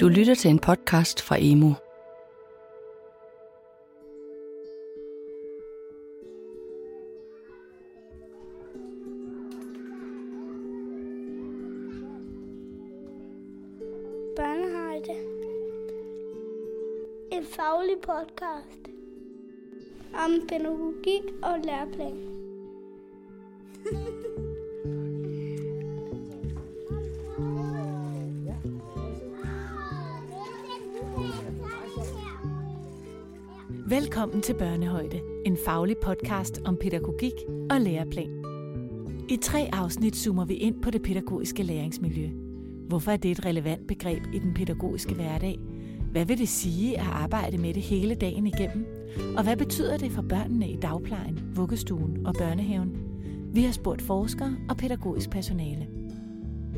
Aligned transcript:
Du 0.00 0.08
lytter 0.08 0.34
til 0.34 0.50
en 0.50 0.58
podcast 0.58 1.22
fra 1.22 1.36
Emo. 1.40 1.72
Børnehøjde. 14.36 15.14
En 17.32 17.44
faglig 17.44 17.96
podcast 18.02 18.88
om 20.14 20.30
pædagogik 20.48 21.22
og 21.42 21.58
læreplan. 21.64 22.33
Velkommen 33.94 34.42
til 34.42 34.54
Børnehøjde, 34.54 35.20
en 35.46 35.58
faglig 35.64 35.96
podcast 35.98 36.60
om 36.64 36.76
pædagogik 36.76 37.32
og 37.70 37.80
læreplan. 37.80 38.44
I 39.28 39.36
tre 39.36 39.68
afsnit 39.72 40.16
zoomer 40.16 40.44
vi 40.44 40.54
ind 40.54 40.82
på 40.82 40.90
det 40.90 41.02
pædagogiske 41.02 41.62
læringsmiljø. 41.62 42.28
Hvorfor 42.88 43.12
er 43.12 43.16
det 43.16 43.30
et 43.30 43.44
relevant 43.44 43.86
begreb 43.86 44.22
i 44.32 44.38
den 44.38 44.54
pædagogiske 44.54 45.14
hverdag? 45.14 45.58
Hvad 46.12 46.24
vil 46.24 46.38
det 46.38 46.48
sige 46.48 46.98
at 46.98 47.06
arbejde 47.06 47.58
med 47.58 47.74
det 47.74 47.82
hele 47.82 48.14
dagen 48.14 48.46
igennem? 48.46 48.86
Og 49.36 49.42
hvad 49.44 49.56
betyder 49.56 49.96
det 49.96 50.12
for 50.12 50.22
børnene 50.22 50.68
i 50.68 50.76
dagplejen, 50.76 51.40
vuggestuen 51.56 52.26
og 52.26 52.34
børnehaven? 52.38 52.96
Vi 53.52 53.62
har 53.62 53.72
spurgt 53.72 54.02
forskere 54.02 54.56
og 54.68 54.76
pædagogisk 54.76 55.30
personale. 55.30 55.86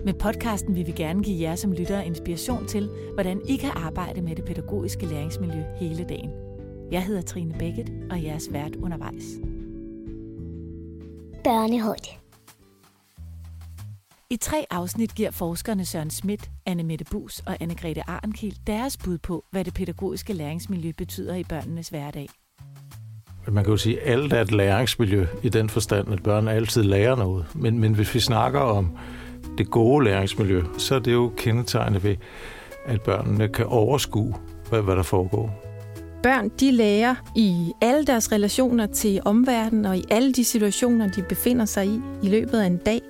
Med 0.05 0.15
podcasten 0.15 0.75
vil 0.75 0.87
vi 0.87 0.93
gerne 0.93 1.23
give 1.23 1.43
jer 1.43 1.55
som 1.55 1.73
lyttere 1.73 2.07
inspiration 2.07 2.67
til, 2.67 2.91
hvordan 3.15 3.41
I 3.49 3.57
kan 3.57 3.71
arbejde 3.75 4.23
med 4.23 4.37
det 4.37 4.45
pædagogiske 4.45 5.07
læringsmiljø 5.07 5.63
hele 5.81 6.05
dagen. 6.05 6.46
Jeg 6.93 7.03
hedder 7.05 7.23
Trine 7.23 7.55
Bækket, 7.59 7.93
og 8.11 8.23
jeg 8.23 8.31
er 8.31 8.39
svært 8.39 8.77
undervejs. 8.77 9.25
Børnehøjde. 11.45 12.09
I 14.31 14.37
tre 14.37 14.67
afsnit 14.71 15.15
giver 15.15 15.31
forskerne 15.31 15.85
Søren 15.85 16.11
Schmidt, 16.11 16.51
Anne 16.67 16.83
Mette 16.83 17.05
Bus 17.11 17.41
og 17.47 17.57
Anne-Grethe 17.63 18.03
Arnkiel 18.07 18.59
deres 18.67 18.97
bud 18.97 19.19
på, 19.19 19.45
hvad 19.51 19.65
det 19.65 19.75
pædagogiske 19.75 20.33
læringsmiljø 20.33 20.93
betyder 20.99 21.35
i 21.35 21.45
børnenes 21.45 21.89
hverdag. 21.89 22.29
Man 23.49 23.65
kan 23.65 23.71
jo 23.71 23.77
sige, 23.77 24.01
at 24.01 24.13
alt 24.13 24.33
er 24.33 24.41
et 24.41 24.53
læringsmiljø 24.53 25.27
i 25.43 25.49
den 25.49 25.71
forstand, 25.71 26.13
at 26.13 26.23
børn 26.23 26.49
altid 26.49 26.83
lærer 26.83 27.17
noget. 27.17 27.47
Men, 27.55 27.79
men 27.79 27.95
hvis 27.95 28.15
vi 28.15 28.21
snakker 28.21 28.61
om 28.61 28.99
det 29.59 29.71
gode 29.71 30.05
læringsmiljø, 30.05 30.63
så 30.79 30.95
er 30.95 30.99
det 30.99 31.13
jo 31.13 31.33
kendetegnet 31.37 32.05
ved, 32.05 32.17
at 32.85 33.03
børnene 33.03 33.49
kan 33.49 33.67
overskue, 33.67 34.35
hvad, 34.69 34.83
hvad 34.83 34.97
der 34.97 35.03
foregår. 35.03 35.66
Børn 36.27 36.49
de 36.61 36.71
lærer 36.71 37.15
i 37.35 37.73
alle 37.81 38.05
deres 38.07 38.33
relationer 38.33 38.87
til 38.87 39.21
omverdenen 39.25 39.85
og 39.85 39.97
i 39.97 40.05
alle 40.11 40.33
de 40.33 40.45
situationer, 40.45 41.09
de 41.09 41.23
befinder 41.23 41.65
sig 41.65 41.87
i 41.87 42.01
i 42.23 42.29
løbet 42.29 42.61
af 42.61 42.67
en 42.67 42.77
dag. 42.77 43.01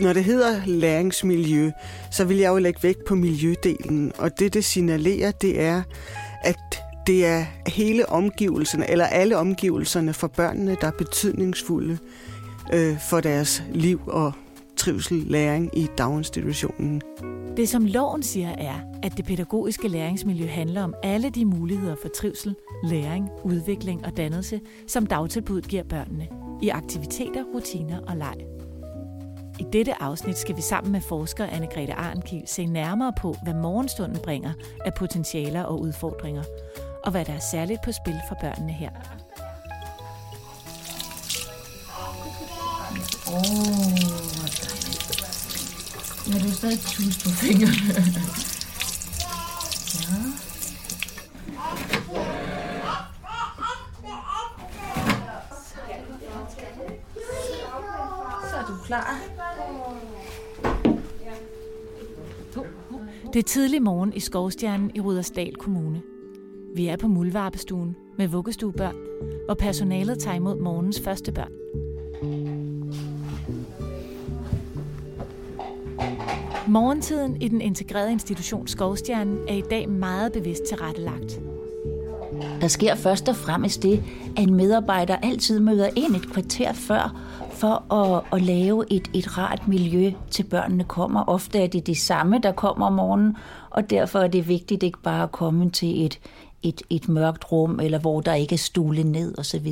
Når 0.00 0.12
det 0.12 0.24
hedder 0.24 0.66
læringsmiljø, 0.66 1.70
så 2.10 2.24
vil 2.24 2.36
jeg 2.36 2.48
jo 2.48 2.58
lægge 2.58 2.82
vægt 2.82 3.04
på 3.04 3.14
miljødelen. 3.14 4.12
Og 4.18 4.38
det, 4.38 4.54
det 4.54 4.64
signalerer, 4.64 5.30
det 5.30 5.60
er, 5.60 5.82
at 6.44 6.82
det 7.06 7.26
er 7.26 7.44
hele 7.66 8.08
omgivelserne, 8.08 8.90
eller 8.90 9.06
alle 9.06 9.36
omgivelserne 9.36 10.12
for 10.12 10.26
børnene, 10.26 10.76
der 10.80 10.86
er 10.86 10.96
betydningsfulde 10.98 11.98
øh, 12.72 13.00
for 13.10 13.20
deres 13.20 13.62
liv 13.72 14.00
og 14.06 14.32
trivsel, 14.82 15.24
læring 15.26 15.78
i 15.78 15.88
daginstitutionen. 15.98 17.02
Det 17.56 17.68
som 17.68 17.84
loven 17.84 18.22
siger 18.22 18.48
er, 18.48 18.74
at 19.02 19.16
det 19.16 19.24
pædagogiske 19.24 19.88
læringsmiljø 19.88 20.46
handler 20.46 20.82
om 20.82 20.94
alle 21.02 21.30
de 21.30 21.44
muligheder 21.44 21.96
for 22.02 22.08
trivsel, 22.08 22.54
læring, 22.84 23.28
udvikling 23.44 24.06
og 24.06 24.16
dannelse, 24.16 24.60
som 24.86 25.06
dagtilbuddet 25.06 25.68
giver 25.68 25.82
børnene 25.82 26.28
i 26.62 26.68
aktiviteter, 26.68 27.44
rutiner 27.54 28.00
og 28.08 28.16
leg. 28.16 28.34
I 29.60 29.64
dette 29.72 30.02
afsnit 30.02 30.38
skal 30.38 30.56
vi 30.56 30.62
sammen 30.62 30.92
med 30.92 31.00
forsker 31.00 31.46
Anne-Grethe 31.46 31.94
Arnkiel 31.94 32.42
se 32.46 32.66
nærmere 32.66 33.12
på, 33.20 33.34
hvad 33.42 33.54
morgenstunden 33.54 34.18
bringer 34.24 34.52
af 34.84 34.94
potentialer 34.94 35.62
og 35.62 35.80
udfordringer, 35.80 36.42
og 37.04 37.10
hvad 37.10 37.24
der 37.24 37.32
er 37.32 37.50
særligt 37.50 37.80
på 37.84 37.92
spil 37.92 38.20
for 38.28 38.36
børnene 38.40 38.72
her. 38.72 38.90
Oh. 43.26 44.31
Ja, 46.32 46.38
du 46.38 46.48
er 46.48 46.52
stadig 46.52 46.78
tus 46.78 47.24
på 47.24 47.30
fingrene. 47.30 47.94
ja. 49.94 50.12
Så 58.50 58.56
er 58.56 58.66
du 58.66 58.74
klar. 58.84 59.18
Det 63.32 63.38
er 63.38 63.42
tidlig 63.42 63.82
morgen 63.82 64.12
i 64.12 64.20
Skovstjernen 64.20 64.90
i 64.94 65.00
Rudersdal 65.00 65.56
Kommune. 65.56 66.02
Vi 66.74 66.86
er 66.86 66.96
på 66.96 67.08
Muldvarpestuen 67.08 67.96
med 68.18 68.28
vuggestuebørn, 68.28 68.96
hvor 69.46 69.54
personalet 69.54 70.18
tager 70.18 70.36
imod 70.36 70.60
morgens 70.60 71.00
første 71.00 71.32
børn. 71.32 71.52
Morgentiden 76.66 77.42
i 77.42 77.48
den 77.48 77.60
integrerede 77.60 78.12
institution 78.12 78.66
Skovstjernen 78.66 79.38
er 79.48 79.54
i 79.54 79.62
dag 79.70 79.88
meget 79.88 80.32
bevidst 80.32 80.62
tilrettelagt. 80.64 81.40
Der 82.60 82.68
sker 82.68 82.94
først 82.94 83.28
og 83.28 83.36
fremmest 83.36 83.82
det, 83.82 84.02
at 84.36 84.42
en 84.42 84.54
medarbejder 84.54 85.16
altid 85.16 85.60
møder 85.60 85.88
ind 85.96 86.16
et 86.16 86.32
kvarter 86.32 86.72
før, 86.72 87.16
for 87.50 87.92
at, 87.94 88.22
at 88.32 88.42
lave 88.42 88.84
et, 88.90 89.10
et 89.14 89.38
rart 89.38 89.68
miljø 89.68 90.12
til 90.30 90.42
børnene 90.42 90.84
kommer. 90.84 91.24
Ofte 91.28 91.58
er 91.58 91.66
det 91.66 91.86
de 91.86 91.94
samme, 91.94 92.40
der 92.42 92.52
kommer 92.52 92.86
om 92.86 92.92
morgenen, 92.92 93.36
og 93.70 93.90
derfor 93.90 94.18
er 94.18 94.28
det 94.28 94.48
vigtigt 94.48 94.82
ikke 94.82 95.02
bare 95.02 95.22
at 95.22 95.32
komme 95.32 95.70
til 95.70 96.04
et, 96.06 96.20
et, 96.62 96.82
et 96.90 97.08
mørkt 97.08 97.52
rum, 97.52 97.80
eller 97.80 97.98
hvor 97.98 98.20
der 98.20 98.34
ikke 98.34 98.54
er 98.54 98.58
stule 98.58 99.02
ned 99.02 99.38
osv. 99.38 99.66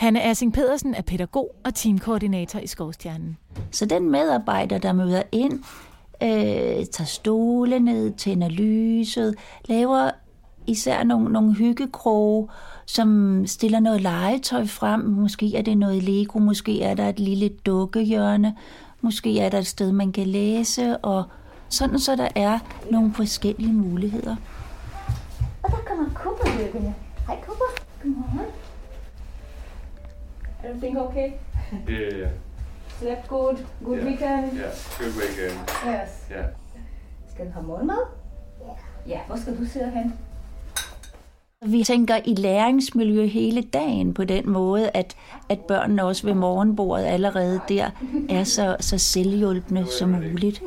Hanne 0.00 0.22
Assing 0.22 0.52
Pedersen 0.52 0.94
er 0.94 1.02
pædagog 1.02 1.54
og 1.64 1.74
teamkoordinator 1.74 2.58
i 2.58 2.66
Skovstjernen. 2.66 3.38
Så 3.70 3.86
den 3.86 4.10
medarbejder, 4.10 4.78
der 4.78 4.92
møder 4.92 5.22
ind, 5.32 5.52
øh, 6.22 6.86
tager 6.86 7.04
stole 7.04 7.78
ned, 7.78 8.12
tænder 8.12 8.48
lyset, 8.48 9.34
laver 9.64 10.10
især 10.66 11.04
nogle, 11.04 11.32
nogle 11.32 11.54
hyggekroge, 11.54 12.48
som 12.86 13.42
stiller 13.46 13.80
noget 13.80 14.00
legetøj 14.00 14.66
frem. 14.66 15.00
Måske 15.00 15.56
er 15.56 15.62
det 15.62 15.78
noget 15.78 16.02
Lego, 16.02 16.38
måske 16.38 16.82
er 16.82 16.94
der 16.94 17.08
et 17.08 17.20
lille 17.20 17.48
dukkehjørne, 17.48 18.56
måske 19.00 19.40
er 19.40 19.48
der 19.48 19.58
et 19.58 19.66
sted, 19.66 19.92
man 19.92 20.12
kan 20.12 20.26
læse, 20.26 20.96
og 20.96 21.24
sådan 21.68 21.98
så 21.98 22.16
der 22.16 22.28
er 22.34 22.58
nogle 22.90 23.14
forskellige 23.14 23.72
muligheder. 23.72 24.36
Og 25.62 25.70
der 25.70 25.76
kommer 25.86 26.10
Cooper 26.14 26.58
løbende. 26.58 26.94
Hej 27.26 27.36
Cooper. 27.42 27.82
Godmorgen. 28.02 28.59
Everything 30.64 30.98
okay? 30.98 31.32
Yeah, 31.88 32.18
yeah, 32.18 32.28
Slept 32.98 33.28
good? 33.28 33.56
Good 33.84 33.96
Yeah. 33.98 34.06
weekend? 34.06 34.52
yeah. 34.52 34.72
Good 34.98 35.12
weekend. 35.16 35.58
Yes. 35.86 36.08
Yeah. 36.30 36.44
Skal 37.34 37.46
du 37.46 37.50
have 37.52 37.66
morgenmad? 37.66 37.96
Ja. 38.60 38.72
Ja, 39.14 39.20
hvor 39.26 39.36
skal 39.36 39.58
du 39.58 39.64
sidde 39.66 39.90
hen? 39.90 40.14
Vi 41.62 41.84
tænker 41.84 42.16
i 42.24 42.34
læringsmiljø 42.34 43.26
hele 43.26 43.62
dagen 43.62 44.14
på 44.14 44.24
den 44.24 44.50
måde, 44.50 44.90
at, 44.94 45.16
at 45.48 45.58
børnene 45.60 46.04
også 46.04 46.26
ved 46.26 46.34
morgenbordet 46.34 47.04
allerede 47.04 47.60
der 47.68 47.90
er 48.30 48.44
så, 48.44 48.76
så 48.80 48.98
selvhjulpende 48.98 49.86
som 49.98 50.08
muligt. 50.08 50.62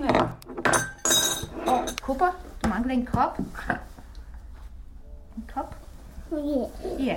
Åh, 1.67 1.73
oh, 1.73 1.87
Cooper, 2.01 2.41
du 2.63 2.69
mangler 2.69 2.93
en 2.93 3.05
kop. 3.05 3.39
En 5.37 5.43
kop? 5.53 5.75
Ja. 6.31 7.03
Ja. 7.03 7.15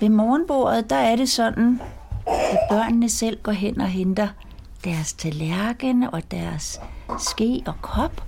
Ved 0.00 0.08
morgenbordet, 0.08 0.90
der 0.90 0.96
er 0.96 1.16
det 1.16 1.28
sådan, 1.28 1.80
at 2.26 2.58
børnene 2.70 3.10
selv 3.10 3.42
går 3.42 3.52
hen 3.52 3.80
og 3.80 3.88
henter 3.88 4.28
deres 4.84 5.12
tallerken 5.12 6.02
og 6.02 6.30
deres 6.30 6.80
ske 7.18 7.62
og 7.66 7.74
kop. 7.82 8.22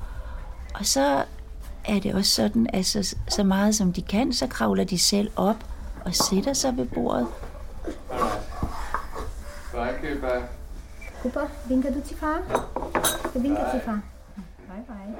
Og 0.75 0.87
så 0.87 1.25
er 1.85 2.01
det 2.01 2.15
også 2.15 2.35
sådan, 2.35 2.67
at 2.73 2.87
så, 2.87 3.17
så 3.29 3.45
meget 3.45 3.75
som 3.75 3.93
de 3.93 4.03
kan, 4.03 4.33
så 4.33 4.47
kravler 4.47 4.85
de 4.85 4.99
selv 4.99 5.31
op 5.37 5.65
og 6.05 6.15
sætter 6.15 6.53
sig 6.53 6.77
ved 6.77 6.87
bordet. 6.87 7.27
Cooper. 11.23 11.47
Vinker 11.69 11.93
du 11.93 12.01
til 12.01 12.17
far? 12.17 12.43
Du 13.35 13.39
vinker 13.39 13.71
til 13.71 13.81
far. 13.85 14.01
Bye 14.69 14.85
bye. 14.87 15.15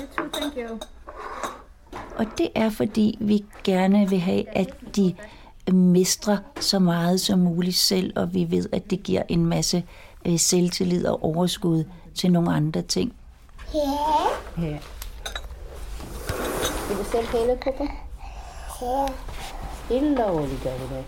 You 0.00 0.06
too, 0.16 0.40
thank 0.40 0.54
you. 0.56 0.78
Og 2.16 2.26
det 2.38 2.48
er, 2.54 2.70
fordi 2.70 3.18
vi 3.20 3.44
gerne 3.64 4.08
vil 4.08 4.20
have, 4.20 4.56
at 4.56 4.68
de 4.96 5.14
mestrer 5.74 6.38
så 6.60 6.78
meget 6.78 7.20
som 7.20 7.38
muligt 7.38 7.76
selv, 7.76 8.12
og 8.16 8.34
vi 8.34 8.50
ved, 8.50 8.68
at 8.72 8.90
det 8.90 9.02
giver 9.02 9.22
en 9.28 9.46
masse 9.46 9.84
øh, 10.26 10.38
selvtillid 10.38 11.06
og 11.06 11.24
overskud 11.24 11.84
til 12.14 12.32
nogle 12.32 12.52
andre 12.52 12.82
ting. 12.82 13.12
Ja. 13.74 14.66
Ja. 14.66 14.78
Vil 16.88 16.98
du 16.98 17.04
selv 17.12 17.26
pille, 17.26 17.58
Cooper? 17.62 17.86
Ja. 18.82 19.06
Og 20.24 20.36
roligt 20.36 20.62
gør 20.62 20.76
vi 20.76 20.96
det. 20.96 21.04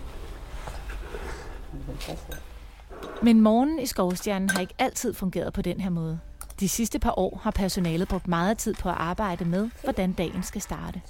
Men 3.23 3.41
morgen 3.41 3.79
i 3.79 3.85
Skovstjernen 3.85 4.49
har 4.49 4.61
ikke 4.61 4.73
altid 4.79 5.13
fungeret 5.13 5.53
på 5.53 5.61
den 5.61 5.81
her 5.81 5.89
måde. 5.89 6.19
De 6.59 6.69
sidste 6.69 6.99
par 6.99 7.19
år 7.19 7.39
har 7.43 7.51
personalet 7.51 8.07
brugt 8.07 8.27
meget 8.27 8.57
tid 8.57 8.73
på 8.73 8.89
at 8.89 8.95
arbejde 8.97 9.45
med, 9.45 9.69
hvordan 9.83 10.13
dagen 10.13 10.43
skal 10.43 10.61
starte. 10.61 11.01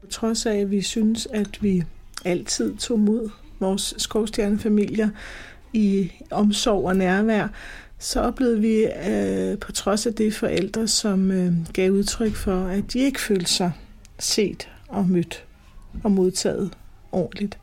På 0.00 0.06
trods 0.06 0.46
af, 0.46 0.56
at 0.56 0.70
vi 0.70 0.82
synes, 0.82 1.26
at 1.26 1.62
vi 1.62 1.84
altid 2.24 2.76
tog 2.76 2.98
mod 2.98 3.30
vores 3.60 3.94
skovstjernefamilier 3.98 5.08
i 5.72 6.12
omsorg 6.30 6.84
og 6.84 6.96
nærvær, 6.96 7.48
så 7.98 8.20
oplevede 8.20 8.60
vi 8.60 8.86
øh, 9.08 9.58
på 9.58 9.72
trods 9.72 10.06
af 10.06 10.14
det 10.14 10.34
forældre, 10.34 10.88
som 10.88 11.30
øh, 11.30 11.52
gav 11.72 11.90
udtryk 11.90 12.34
for, 12.34 12.66
at 12.66 12.92
de 12.92 12.98
ikke 12.98 13.20
følte 13.20 13.50
sig 13.50 13.72
set 14.18 14.68
og 14.88 15.08
mødt 15.08 15.44
og 16.04 16.10
modtaget 16.10 16.72
ordentligt. 17.12 17.58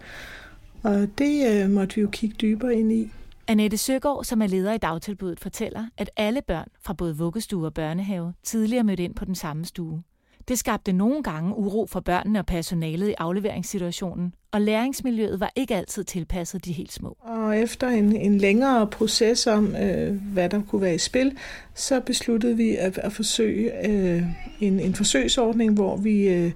Og 0.83 1.07
det 1.17 1.63
øh, 1.63 1.69
måtte 1.69 1.95
vi 1.95 2.01
jo 2.01 2.09
kigge 2.11 2.35
dybere 2.41 2.73
ind 2.73 2.91
i. 2.91 3.11
Annette 3.47 3.77
Søgaard, 3.77 4.23
som 4.23 4.41
er 4.41 4.47
leder 4.47 4.73
i 4.73 4.77
dagtilbuddet, 4.77 5.39
fortæller, 5.39 5.85
at 5.97 6.09
alle 6.17 6.41
børn 6.47 6.67
fra 6.81 6.93
både 6.93 7.17
vuggestue 7.17 7.65
og 7.65 7.73
børnehave 7.73 8.33
tidligere 8.43 8.83
mødte 8.83 9.03
ind 9.03 9.15
på 9.15 9.25
den 9.25 9.35
samme 9.35 9.65
stue. 9.65 10.03
Det 10.49 10.59
skabte 10.59 10.93
nogle 10.93 11.23
gange 11.23 11.55
uro 11.55 11.85
for 11.85 11.99
børnene 11.99 12.39
og 12.39 12.45
personalet 12.45 13.09
i 13.09 13.13
afleveringssituationen, 13.17 14.33
og 14.51 14.61
læringsmiljøet 14.61 15.39
var 15.39 15.51
ikke 15.55 15.75
altid 15.75 16.03
tilpasset 16.03 16.65
de 16.65 16.71
helt 16.71 16.91
små. 16.91 17.17
Og 17.19 17.57
efter 17.57 17.87
en, 17.87 18.15
en 18.15 18.37
længere 18.37 18.87
proces 18.87 19.47
om, 19.47 19.75
øh, 19.75 20.21
hvad 20.33 20.49
der 20.49 20.61
kunne 20.61 20.81
være 20.81 20.95
i 20.95 20.97
spil, 20.97 21.37
så 21.73 21.99
besluttede 21.99 22.57
vi 22.57 22.75
at, 22.75 22.97
at 22.97 23.13
forsøge 23.13 23.87
øh, 23.87 24.23
en, 24.59 24.79
en 24.79 24.95
forsøgsordning, 24.95 25.73
hvor 25.73 25.97
vi 25.97 26.27
øh, 26.27 26.51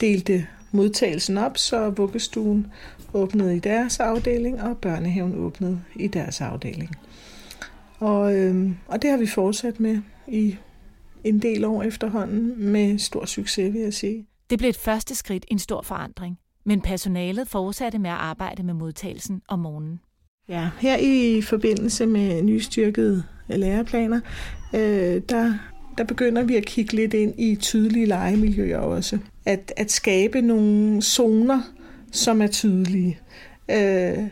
delte 0.00 0.46
modtagelsen 0.72 1.38
op, 1.38 1.58
så 1.58 1.90
vuggestuen 1.90 2.66
åbnede 3.14 3.56
i 3.56 3.58
deres 3.58 4.00
afdeling, 4.00 4.62
og 4.62 4.78
børnehaven 4.78 5.34
åbnede 5.34 5.80
i 5.96 6.06
deres 6.06 6.40
afdeling. 6.40 6.90
Og, 7.98 8.36
øh, 8.36 8.70
og 8.86 9.02
det 9.02 9.10
har 9.10 9.18
vi 9.18 9.26
fortsat 9.26 9.80
med 9.80 9.98
i 10.28 10.56
en 11.24 11.38
del 11.38 11.64
år 11.64 11.82
efterhånden 11.82 12.70
med 12.72 12.98
stor 12.98 13.24
succes, 13.24 13.72
vil 13.72 13.80
jeg 13.80 13.94
sige. 13.94 14.26
Det 14.50 14.58
blev 14.58 14.68
et 14.68 14.76
første 14.76 15.14
skridt 15.14 15.44
i 15.48 15.52
en 15.52 15.58
stor 15.58 15.82
forandring, 15.82 16.38
men 16.64 16.80
personalet 16.80 17.48
fortsatte 17.48 17.98
med 17.98 18.10
at 18.10 18.16
arbejde 18.16 18.62
med 18.62 18.74
modtagelsen 18.74 19.42
om 19.48 19.58
morgenen. 19.58 20.00
Ja, 20.48 20.70
her 20.78 20.96
i 20.96 21.42
forbindelse 21.42 22.06
med 22.06 22.42
nystyrkede 22.42 23.24
læreplaner, 23.48 24.20
øh, 24.74 25.22
der, 25.28 25.54
der 25.98 26.04
begynder 26.04 26.42
vi 26.42 26.56
at 26.56 26.66
kigge 26.66 26.92
lidt 26.92 27.14
ind 27.14 27.40
i 27.40 27.56
tydelige 27.56 28.06
legemiljøer 28.06 28.78
også. 28.78 29.18
At, 29.44 29.72
at 29.76 29.90
skabe 29.90 30.40
nogle 30.40 31.02
zoner, 31.02 31.60
som 32.12 32.42
er 32.42 32.46
tydelige. 32.46 33.20
Øh, 33.70 34.28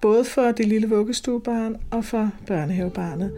både 0.00 0.24
for 0.24 0.52
det 0.52 0.66
lille 0.66 0.88
vuggestuebarn 0.88 1.76
og 1.90 2.04
for 2.04 2.30
børnehavebarnet. 2.46 3.32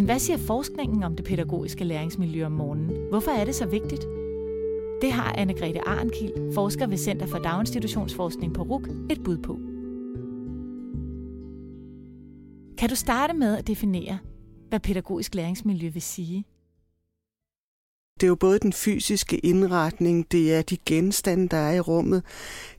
Men 0.00 0.04
hvad 0.04 0.18
siger 0.18 0.36
forskningen 0.36 1.02
om 1.02 1.16
det 1.16 1.24
pædagogiske 1.24 1.84
læringsmiljø 1.84 2.46
om 2.46 2.52
morgenen? 2.52 3.08
Hvorfor 3.10 3.30
er 3.30 3.44
det 3.44 3.54
så 3.54 3.66
vigtigt? 3.66 4.02
Det 5.02 5.12
har 5.12 5.32
Anne-Grethe 5.32 5.80
Arnkild, 5.86 6.54
forsker 6.54 6.86
ved 6.86 6.96
Center 6.96 7.26
for 7.26 7.38
Daginstitutionsforskning 7.38 8.54
på 8.54 8.62
RUK, 8.62 8.88
et 9.10 9.22
bud 9.24 9.38
på. 9.38 9.52
Kan 12.78 12.88
du 12.88 12.94
starte 12.94 13.34
med 13.34 13.56
at 13.56 13.66
definere, 13.66 14.18
hvad 14.68 14.80
pædagogisk 14.80 15.34
læringsmiljø 15.34 15.88
vil 15.88 16.02
sige? 16.02 16.44
Det 18.14 18.22
er 18.26 18.28
jo 18.28 18.34
både 18.34 18.58
den 18.58 18.72
fysiske 18.72 19.38
indretning, 19.38 20.32
det 20.32 20.54
er 20.54 20.62
de 20.62 20.76
genstande, 20.86 21.48
der 21.48 21.56
er 21.56 21.72
i 21.72 21.80
rummet, 21.80 22.22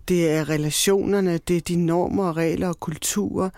det 0.07 0.31
er 0.31 0.49
relationerne, 0.49 1.37
det 1.37 1.57
er 1.57 1.61
de 1.61 1.85
normer, 1.85 2.37
regler 2.37 2.67
og 2.67 2.79
kulturer, 2.79 3.49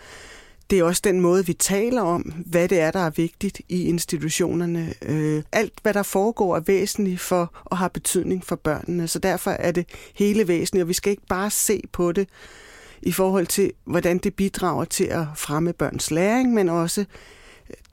det 0.69 0.79
er 0.79 0.83
også 0.83 1.01
den 1.03 1.21
måde, 1.21 1.45
vi 1.45 1.53
taler 1.53 2.01
om, 2.01 2.21
hvad 2.45 2.67
det 2.67 2.79
er, 2.79 2.91
der 2.91 2.99
er 2.99 3.09
vigtigt 3.09 3.61
i 3.69 3.83
institutionerne. 3.83 4.93
Øh, 5.01 5.43
alt, 5.51 5.73
hvad 5.81 5.93
der 5.93 6.03
foregår, 6.03 6.55
er 6.55 6.59
væsentligt 6.59 7.19
for 7.19 7.51
og 7.65 7.77
har 7.77 7.87
betydning 7.87 8.45
for 8.45 8.55
børnene. 8.55 9.07
Så 9.07 9.19
derfor 9.19 9.51
er 9.51 9.71
det 9.71 9.85
hele 10.15 10.47
væsentligt, 10.47 10.81
og 10.81 10.87
vi 10.87 10.93
skal 10.93 11.11
ikke 11.11 11.27
bare 11.29 11.49
se 11.49 11.81
på 11.91 12.11
det 12.11 12.29
i 13.01 13.11
forhold 13.11 13.47
til, 13.47 13.71
hvordan 13.85 14.17
det 14.17 14.35
bidrager 14.35 14.85
til 14.85 15.05
at 15.05 15.25
fremme 15.35 15.73
børns 15.73 16.11
læring, 16.11 16.53
men 16.53 16.69
også 16.69 17.05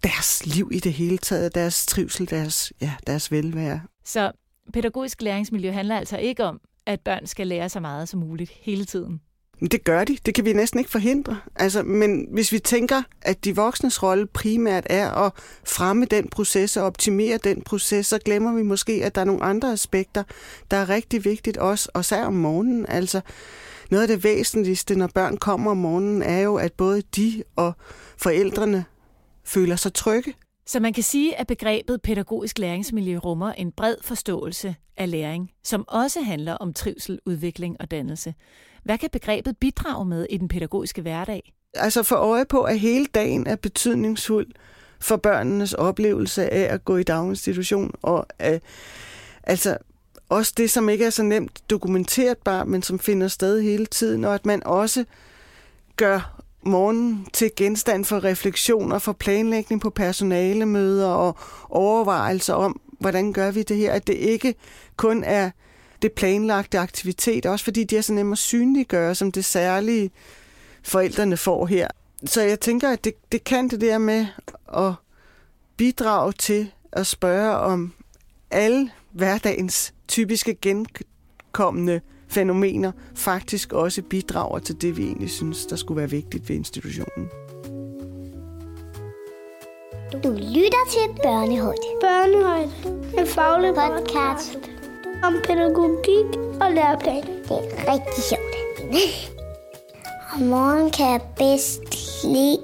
deres 0.02 0.46
liv 0.46 0.70
i 0.72 0.80
det 0.80 0.92
hele 0.92 1.18
taget, 1.18 1.54
deres 1.54 1.86
trivsel, 1.86 2.30
deres, 2.30 2.72
ja, 2.80 2.92
deres 3.06 3.32
velvære. 3.32 3.80
Så 4.04 4.32
pædagogisk 4.72 5.22
læringsmiljø 5.22 5.70
handler 5.70 5.98
altså 5.98 6.18
ikke 6.18 6.44
om, 6.44 6.60
at 6.86 7.00
børn 7.00 7.26
skal 7.26 7.46
lære 7.46 7.68
så 7.68 7.80
meget 7.80 8.08
som 8.08 8.20
muligt 8.20 8.50
hele 8.50 8.84
tiden. 8.84 9.20
Det 9.60 9.84
gør 9.84 10.04
de. 10.04 10.18
Det 10.26 10.34
kan 10.34 10.44
vi 10.44 10.52
næsten 10.52 10.78
ikke 10.78 10.90
forhindre. 10.90 11.38
Altså, 11.56 11.82
men 11.82 12.26
hvis 12.30 12.52
vi 12.52 12.58
tænker, 12.58 13.02
at 13.22 13.44
de 13.44 13.56
voksnes 13.56 14.02
rolle 14.02 14.26
primært 14.26 14.86
er 14.90 15.10
at 15.10 15.32
fremme 15.64 16.04
den 16.04 16.28
proces 16.28 16.76
og 16.76 16.84
optimere 16.84 17.38
den 17.44 17.62
proces, 17.62 18.06
så 18.06 18.18
glemmer 18.18 18.52
vi 18.52 18.62
måske, 18.62 18.92
at 19.04 19.14
der 19.14 19.20
er 19.20 19.24
nogle 19.24 19.42
andre 19.42 19.72
aspekter, 19.72 20.22
der 20.70 20.76
er 20.76 20.88
rigtig 20.88 21.24
vigtigt 21.24 21.56
også, 21.56 21.90
og 21.94 22.04
særligt 22.04 22.26
om 22.26 22.34
morgenen. 22.34 22.86
Altså, 22.88 23.20
noget 23.90 24.02
af 24.02 24.08
det 24.08 24.24
væsentligste, 24.24 24.94
når 24.94 25.10
børn 25.14 25.36
kommer 25.36 25.70
om 25.70 25.76
morgenen, 25.76 26.22
er 26.22 26.40
jo, 26.40 26.56
at 26.56 26.72
både 26.72 27.02
de 27.16 27.42
og 27.56 27.72
forældrene 28.16 28.84
føler 29.44 29.76
sig 29.76 29.94
trygge. 29.94 30.34
Så 30.66 30.80
man 30.80 30.92
kan 30.92 31.02
sige, 31.02 31.36
at 31.36 31.46
begrebet 31.46 32.02
pædagogisk 32.02 32.58
læringsmiljø 32.58 33.16
rummer 33.16 33.52
en 33.52 33.72
bred 33.72 33.96
forståelse 34.02 34.74
af 34.96 35.10
læring, 35.10 35.50
som 35.64 35.84
også 35.88 36.22
handler 36.22 36.54
om 36.54 36.72
trivsel, 36.72 37.18
udvikling 37.26 37.76
og 37.80 37.90
dannelse. 37.90 38.34
Hvad 38.82 38.98
kan 38.98 39.10
begrebet 39.12 39.56
bidrage 39.56 40.04
med 40.04 40.26
i 40.30 40.36
den 40.36 40.48
pædagogiske 40.48 41.02
hverdag? 41.02 41.52
Altså 41.74 42.02
for 42.02 42.16
øje 42.16 42.44
på, 42.44 42.62
at 42.62 42.78
hele 42.78 43.06
dagen 43.06 43.46
er 43.46 43.56
betydningsfuld 43.56 44.46
for 45.00 45.16
børnenes 45.16 45.74
oplevelse 45.74 46.52
af 46.52 46.74
at 46.74 46.84
gå 46.84 46.96
i 46.96 47.02
daginstitution, 47.02 47.94
og 48.02 48.26
uh, 48.48 48.58
altså 49.42 49.78
også 50.28 50.54
det, 50.56 50.70
som 50.70 50.88
ikke 50.88 51.04
er 51.04 51.10
så 51.10 51.22
nemt 51.22 51.70
dokumenterbart, 51.70 52.66
men 52.66 52.82
som 52.82 52.98
finder 52.98 53.28
sted 53.28 53.60
hele 53.62 53.86
tiden, 53.86 54.24
og 54.24 54.34
at 54.34 54.46
man 54.46 54.66
også 54.66 55.04
gør 55.96 56.42
morgenen 56.62 57.26
til 57.32 57.50
genstand 57.56 58.04
for 58.04 58.24
refleksioner, 58.24 58.98
for 58.98 59.12
planlægning 59.12 59.80
på 59.80 59.90
personalemøder 59.90 61.08
og 61.08 61.36
overvejelser 61.68 62.54
om, 62.54 62.80
hvordan 63.00 63.32
gør 63.32 63.50
vi 63.50 63.62
det 63.62 63.76
her, 63.76 63.92
at 63.92 64.06
det 64.06 64.14
ikke 64.14 64.54
kun 64.96 65.24
er 65.24 65.50
det 66.02 66.12
planlagte 66.12 66.78
aktivitet, 66.78 67.46
også 67.46 67.64
fordi 67.64 67.84
de 67.84 67.96
er 67.96 68.00
så 68.00 68.12
nemme 68.12 68.32
at 68.32 68.38
synliggøre 68.38 69.14
som 69.14 69.32
det 69.32 69.44
særlige, 69.44 70.10
forældrene 70.82 71.36
får 71.36 71.66
her. 71.66 71.88
Så 72.24 72.42
jeg 72.42 72.60
tænker, 72.60 72.88
at 72.88 73.04
det, 73.04 73.14
det 73.32 73.44
kan 73.44 73.68
det 73.68 73.80
der 73.80 73.98
med 73.98 74.26
at 74.76 74.92
bidrage 75.76 76.32
til 76.32 76.72
at 76.92 77.06
spørge 77.06 77.56
om 77.56 77.92
alle 78.50 78.90
hverdagens 79.10 79.94
typiske 80.08 80.54
genkommende 80.54 82.00
fænomener 82.28 82.92
faktisk 83.14 83.72
også 83.72 84.02
bidrager 84.02 84.58
til 84.58 84.82
det, 84.82 84.96
vi 84.96 85.04
egentlig 85.04 85.30
synes, 85.30 85.66
der 85.66 85.76
skulle 85.76 86.00
være 86.00 86.10
vigtigt 86.10 86.48
ved 86.48 86.56
institutionen. 86.56 87.28
Du 90.12 90.30
lytter 90.30 90.84
til 90.90 91.22
Børnehøjde. 91.22 91.80
Børnehøjde. 92.00 92.70
En 93.18 93.26
faglig 93.26 93.74
podcast 93.74 94.79
om 95.22 95.34
pædagogik 95.46 96.30
og 96.60 96.68
læreplan. 96.72 97.22
Det 97.48 97.58
er 97.76 97.92
rigtig 97.92 98.22
sjovt. 98.30 98.54
Om 100.34 100.40
morgenen 100.40 100.90
kan 100.90 101.06
jeg 101.06 101.20
bedst 101.36 101.82
lide 102.24 102.58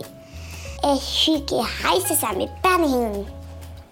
at 0.91 0.99
hygge 1.23 1.57
hejse 1.83 2.21
sammen 2.21 2.43
i 2.43 2.49
børnehaven. 2.63 3.27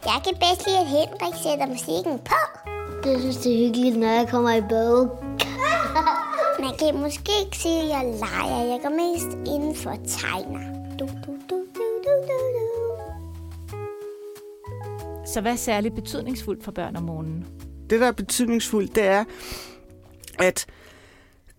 Jeg 0.04 0.20
kan 0.24 0.34
bedst 0.44 0.66
lide, 0.66 0.78
at 0.78 0.86
Henrik 0.86 1.34
sætter 1.42 1.66
musikken 1.66 2.18
på. 2.18 2.40
Det 3.04 3.20
synes 3.20 3.36
det 3.36 3.52
er 3.54 3.66
hyggeligt, 3.66 3.96
når 3.98 4.08
jeg 4.08 4.28
kommer 4.28 4.52
i 4.52 4.60
bad. 4.60 5.08
Man 6.64 6.72
kan 6.78 7.00
måske 7.00 7.32
ikke 7.44 7.56
sige, 7.56 7.80
at 7.82 7.88
jeg 7.88 8.02
leger. 8.20 8.64
Jeg 8.72 8.80
går 8.82 8.94
mest 9.04 9.30
inden 9.54 9.74
for 9.76 9.90
tegner. 9.90 10.64
Du, 10.98 11.04
du, 11.04 11.32
du, 11.50 11.56
du, 11.76 11.84
du, 12.04 12.12
du, 12.28 12.36
du. 12.56 12.64
Så 15.26 15.40
hvad 15.40 15.52
er 15.52 15.56
særligt 15.56 15.94
betydningsfuldt 15.94 16.64
for 16.64 16.72
børn 16.72 16.96
om 16.96 17.02
morgenen? 17.02 17.46
Det, 17.90 18.00
der 18.00 18.06
er 18.06 18.12
betydningsfuldt, 18.12 18.94
det 18.94 19.04
er, 19.04 19.24
at 20.38 20.66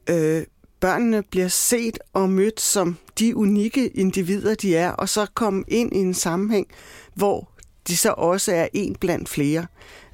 øh, 0.09 0.43
børnene 0.79 1.23
bliver 1.23 1.47
set 1.47 1.97
og 2.13 2.29
mødt 2.29 2.61
som 2.61 2.97
de 3.19 3.35
unikke 3.35 3.87
individer, 3.87 4.55
de 4.55 4.75
er, 4.75 4.91
og 4.91 5.09
så 5.09 5.25
komme 5.33 5.63
ind 5.67 5.95
i 5.95 5.97
en 5.97 6.13
sammenhæng, 6.13 6.67
hvor 7.13 7.51
de 7.87 7.97
så 7.97 8.11
også 8.11 8.51
er 8.51 8.67
en 8.73 8.95
blandt 8.95 9.29
flere. 9.29 9.65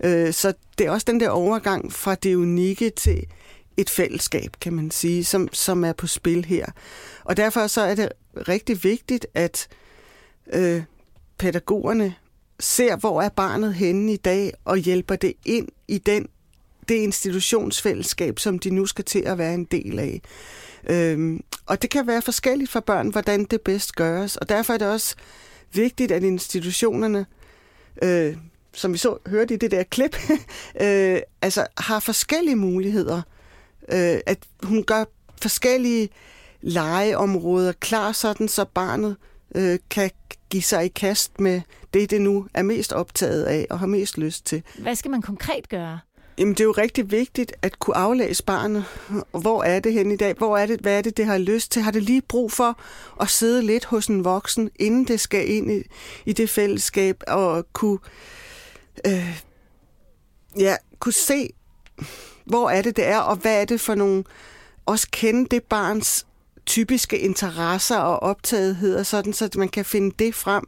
Øh, 0.03 0.33
så 0.33 0.53
det 0.77 0.87
er 0.87 0.91
også 0.91 1.05
den 1.09 1.19
der 1.19 1.29
overgang 1.29 1.93
fra 1.93 2.15
det 2.15 2.35
unikke 2.35 2.89
til 2.89 3.25
et 3.77 3.89
fællesskab, 3.89 4.51
kan 4.61 4.73
man 4.73 4.91
sige, 4.91 5.23
som, 5.23 5.49
som 5.53 5.83
er 5.83 5.93
på 5.93 6.07
spil 6.07 6.45
her. 6.45 6.65
Og 7.23 7.37
derfor 7.37 7.67
så 7.67 7.81
er 7.81 7.95
det 7.95 8.09
rigtig 8.35 8.83
vigtigt, 8.83 9.27
at 9.33 9.67
øh, 10.53 10.83
pædagogerne 11.37 12.15
ser, 12.61 12.95
hvor 12.95 13.21
er 13.21 13.29
barnet 13.29 13.73
henne 13.73 14.13
i 14.13 14.17
dag, 14.17 14.53
og 14.65 14.77
hjælper 14.77 15.15
det 15.15 15.33
ind 15.45 15.67
i 15.87 15.97
den 15.97 16.27
det 16.89 16.95
institutionsfællesskab, 16.95 18.39
som 18.39 18.59
de 18.59 18.69
nu 18.69 18.85
skal 18.85 19.05
til 19.05 19.19
at 19.19 19.37
være 19.37 19.53
en 19.53 19.65
del 19.65 19.99
af. 19.99 20.21
Øhm, 20.89 21.43
og 21.65 21.81
det 21.81 21.89
kan 21.89 22.07
være 22.07 22.21
forskelligt 22.21 22.71
for 22.71 22.79
børn, 22.79 23.09
hvordan 23.09 23.43
det 23.45 23.61
bedst 23.61 23.95
gøres. 23.95 24.37
Og 24.37 24.49
derfor 24.49 24.73
er 24.73 24.77
det 24.77 24.87
også 24.87 25.15
vigtigt, 25.73 26.11
at 26.11 26.23
institutionerne, 26.23 27.25
øh, 28.03 28.37
som 28.73 28.93
vi 28.93 28.97
så 28.97 29.17
hørte 29.27 29.53
i 29.53 29.57
det 29.57 29.71
der 29.71 29.83
klip, 29.83 30.17
øh, 30.81 31.19
altså 31.41 31.67
har 31.77 31.99
forskellige 31.99 32.55
muligheder. 32.55 33.21
Øh, 33.91 34.19
at 34.25 34.37
hun 34.63 34.83
gør 34.83 35.05
forskellige 35.41 36.09
legeområder 36.61 37.71
klar, 37.71 38.11
sådan 38.11 38.47
så 38.47 38.65
barnet 38.65 39.15
øh, 39.55 39.79
kan 39.89 40.11
give 40.49 40.63
sig 40.63 40.85
i 40.85 40.87
kast 40.87 41.39
med 41.39 41.61
det, 41.93 42.09
det 42.09 42.21
nu 42.21 42.47
er 42.53 42.61
mest 42.61 42.93
optaget 42.93 43.43
af 43.43 43.67
og 43.69 43.79
har 43.79 43.87
mest 43.87 44.17
lyst 44.17 44.45
til. 44.45 44.63
Hvad 44.77 44.95
skal 44.95 45.11
man 45.11 45.21
konkret 45.21 45.69
gøre? 45.69 45.99
Jamen, 46.37 46.53
det 46.53 46.59
er 46.59 46.65
jo 46.65 46.71
rigtig 46.71 47.11
vigtigt 47.11 47.53
at 47.61 47.79
kunne 47.79 47.97
aflæse 47.97 48.43
barnet. 48.43 48.85
Hvor 49.31 49.63
er 49.63 49.79
det 49.79 49.93
hen 49.93 50.11
i 50.11 50.15
dag? 50.15 50.33
Hvor 50.33 50.57
er 50.57 50.65
det, 50.65 50.79
hvad 50.79 50.97
er 50.97 51.01
det, 51.01 51.17
det 51.17 51.25
har 51.25 51.37
lyst 51.37 51.71
til? 51.71 51.81
Har 51.81 51.91
det 51.91 52.03
lige 52.03 52.21
brug 52.21 52.51
for 52.51 52.79
at 53.21 53.29
sidde 53.29 53.61
lidt 53.61 53.85
hos 53.85 54.07
en 54.07 54.23
voksen, 54.23 54.69
inden 54.79 55.07
det 55.07 55.19
skal 55.19 55.49
ind 55.49 55.71
i, 55.71 55.83
i 56.25 56.33
det 56.33 56.49
fællesskab, 56.49 57.23
og 57.27 57.65
kunne, 57.73 57.99
øh, 59.07 59.41
ja, 60.59 60.75
kunne 60.99 61.13
se, 61.13 61.49
hvor 62.45 62.69
er 62.69 62.81
det, 62.81 62.95
det 62.95 63.07
er, 63.07 63.19
og 63.19 63.35
hvad 63.35 63.61
er 63.61 63.65
det 63.65 63.81
for 63.81 63.95
nogle... 63.95 64.23
Også 64.85 65.07
kende 65.11 65.47
det 65.49 65.63
barns 65.63 66.27
typiske 66.71 67.19
interesser 67.19 67.97
og 67.97 68.23
optagetheder, 68.23 69.03
sådan 69.03 69.33
så 69.33 69.49
man 69.55 69.69
kan 69.69 69.85
finde 69.85 70.15
det 70.19 70.35
frem, 70.35 70.63